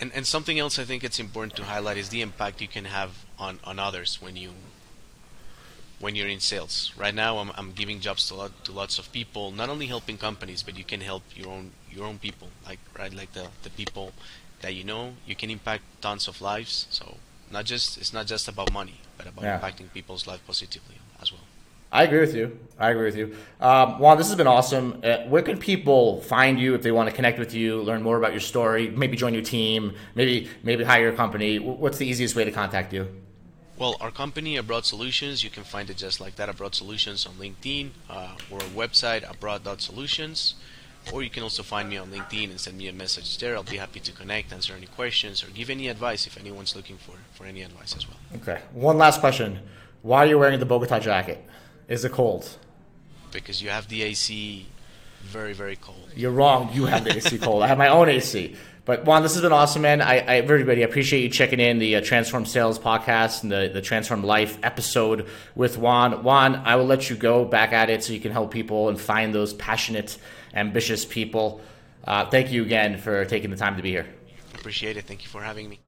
and 0.00 0.12
and 0.14 0.26
something 0.26 0.58
else 0.58 0.78
I 0.78 0.84
think 0.84 1.04
it's 1.04 1.18
important 1.18 1.56
to 1.56 1.64
highlight 1.64 1.96
is 1.96 2.08
the 2.08 2.22
impact 2.22 2.60
you 2.60 2.68
can 2.68 2.86
have 2.86 3.24
on 3.38 3.58
on 3.64 3.78
others 3.78 4.20
when 4.22 4.36
you 4.36 4.50
when 6.02 6.16
you're 6.16 6.28
in 6.28 6.40
sales. 6.40 6.92
Right 6.96 7.14
now, 7.14 7.38
I'm, 7.38 7.52
I'm 7.56 7.70
giving 7.72 8.00
jobs 8.00 8.26
to, 8.26 8.34
lot, 8.34 8.64
to 8.64 8.72
lots 8.72 8.98
of 8.98 9.12
people, 9.12 9.52
not 9.52 9.68
only 9.68 9.86
helping 9.86 10.18
companies, 10.18 10.60
but 10.60 10.76
you 10.76 10.82
can 10.82 11.00
help 11.00 11.22
your 11.36 11.48
own 11.48 11.70
your 11.90 12.06
own 12.06 12.18
people, 12.18 12.48
like 12.66 12.80
right, 12.98 13.14
like 13.14 13.32
the, 13.32 13.46
the 13.62 13.70
people 13.70 14.12
that 14.62 14.74
you 14.74 14.84
know 14.84 15.14
you 15.26 15.36
can 15.36 15.50
impact 15.50 15.82
tons 16.00 16.26
of 16.28 16.40
lives. 16.40 16.86
So 16.90 17.18
not 17.50 17.64
just 17.66 17.98
it's 17.98 18.12
not 18.12 18.26
just 18.26 18.48
about 18.48 18.72
money, 18.72 19.00
but 19.18 19.26
about 19.26 19.44
yeah. 19.44 19.60
impacting 19.60 19.92
people's 19.92 20.26
life 20.26 20.40
positively 20.46 20.96
as 21.20 21.32
well. 21.32 21.42
I 21.94 22.04
agree 22.04 22.20
with 22.20 22.34
you. 22.34 22.58
I 22.78 22.90
agree 22.90 23.04
with 23.04 23.16
you. 23.16 23.36
Um, 23.60 23.98
Juan, 23.98 24.16
this 24.16 24.28
has 24.28 24.36
been 24.36 24.46
awesome. 24.46 25.02
Uh, 25.04 25.18
where 25.24 25.42
can 25.42 25.58
people 25.58 26.22
find 26.22 26.58
you 26.58 26.74
if 26.74 26.82
they 26.82 26.90
want 26.90 27.10
to 27.10 27.14
connect 27.14 27.38
with 27.38 27.52
you, 27.52 27.82
learn 27.82 28.02
more 28.02 28.16
about 28.16 28.32
your 28.32 28.40
story, 28.40 28.88
maybe 28.88 29.14
join 29.14 29.34
your 29.34 29.42
team, 29.42 29.94
maybe 30.14 30.48
maybe 30.62 30.84
hire 30.84 31.02
your 31.02 31.12
company? 31.12 31.58
What's 31.58 31.98
the 31.98 32.06
easiest 32.06 32.34
way 32.34 32.44
to 32.44 32.50
contact 32.50 32.94
you? 32.94 33.08
Well, 33.78 33.96
our 34.00 34.10
company, 34.10 34.56
Abroad 34.56 34.86
Solutions, 34.86 35.42
you 35.42 35.50
can 35.50 35.64
find 35.64 35.90
it 35.90 35.96
just 35.96 36.20
like 36.20 36.36
that, 36.36 36.48
Abroad 36.48 36.74
Solutions 36.74 37.26
on 37.26 37.34
LinkedIn, 37.34 37.90
uh, 38.08 38.36
or 38.50 38.60
our 38.60 38.68
website, 38.68 39.28
abroad.solutions. 39.28 40.54
Or 41.12 41.22
you 41.22 41.30
can 41.30 41.42
also 41.42 41.62
find 41.62 41.88
me 41.88 41.96
on 41.96 42.10
LinkedIn 42.10 42.50
and 42.50 42.60
send 42.60 42.78
me 42.78 42.88
a 42.88 42.92
message 42.92 43.38
there. 43.38 43.56
I'll 43.56 43.62
be 43.64 43.76
happy 43.76 44.00
to 44.00 44.12
connect, 44.12 44.52
answer 44.52 44.74
any 44.74 44.86
questions, 44.86 45.42
or 45.42 45.48
give 45.48 45.68
any 45.68 45.88
advice 45.88 46.26
if 46.26 46.38
anyone's 46.38 46.76
looking 46.76 46.96
for, 46.96 47.12
for 47.34 47.44
any 47.44 47.62
advice 47.62 47.96
as 47.96 48.06
well. 48.08 48.18
Okay. 48.36 48.60
One 48.72 48.98
last 48.98 49.20
question. 49.20 49.58
Why 50.02 50.18
are 50.18 50.26
you 50.26 50.38
wearing 50.38 50.60
the 50.60 50.66
Bogota 50.66 51.00
jacket? 51.00 51.44
Is 51.88 52.04
it 52.04 52.12
cold? 52.12 52.56
Because 53.32 53.62
you 53.62 53.70
have 53.70 53.88
the 53.88 54.02
AC 54.02 54.66
very, 55.22 55.52
very 55.52 55.76
cold. 55.76 56.10
You're 56.14 56.32
wrong. 56.32 56.70
You 56.72 56.86
have 56.86 57.04
the 57.04 57.16
AC 57.16 57.38
cold. 57.42 57.62
I 57.62 57.68
have 57.68 57.78
my 57.78 57.88
own 57.88 58.08
AC. 58.08 58.56
But 58.84 59.04
Juan, 59.04 59.22
this 59.22 59.34
has 59.34 59.42
been 59.42 59.52
awesome, 59.52 59.82
man. 59.82 60.00
I, 60.00 60.18
I 60.18 60.36
everybody 60.38 60.82
I 60.82 60.86
appreciate 60.86 61.22
you 61.22 61.28
checking 61.28 61.60
in 61.60 61.78
the 61.78 61.96
uh, 61.96 62.00
Transform 62.00 62.44
Sales 62.44 62.80
podcast 62.80 63.44
and 63.44 63.52
the, 63.52 63.70
the 63.72 63.80
Transform 63.80 64.24
Life 64.24 64.58
episode 64.64 65.28
with 65.54 65.78
Juan. 65.78 66.24
Juan, 66.24 66.56
I 66.56 66.74
will 66.74 66.86
let 66.86 67.08
you 67.08 67.14
go 67.14 67.44
back 67.44 67.72
at 67.72 67.90
it 67.90 68.02
so 68.02 68.12
you 68.12 68.18
can 68.18 68.32
help 68.32 68.50
people 68.50 68.88
and 68.88 69.00
find 69.00 69.32
those 69.32 69.54
passionate 69.54 70.18
ambitious 70.54 71.04
people. 71.04 71.60
Uh, 72.04 72.28
thank 72.28 72.50
you 72.50 72.62
again 72.62 72.98
for 72.98 73.24
taking 73.24 73.50
the 73.50 73.56
time 73.56 73.76
to 73.76 73.82
be 73.82 73.90
here. 73.90 74.06
Appreciate 74.54 74.96
it. 74.96 75.04
Thank 75.04 75.22
you 75.22 75.28
for 75.28 75.42
having 75.42 75.68
me. 75.68 75.78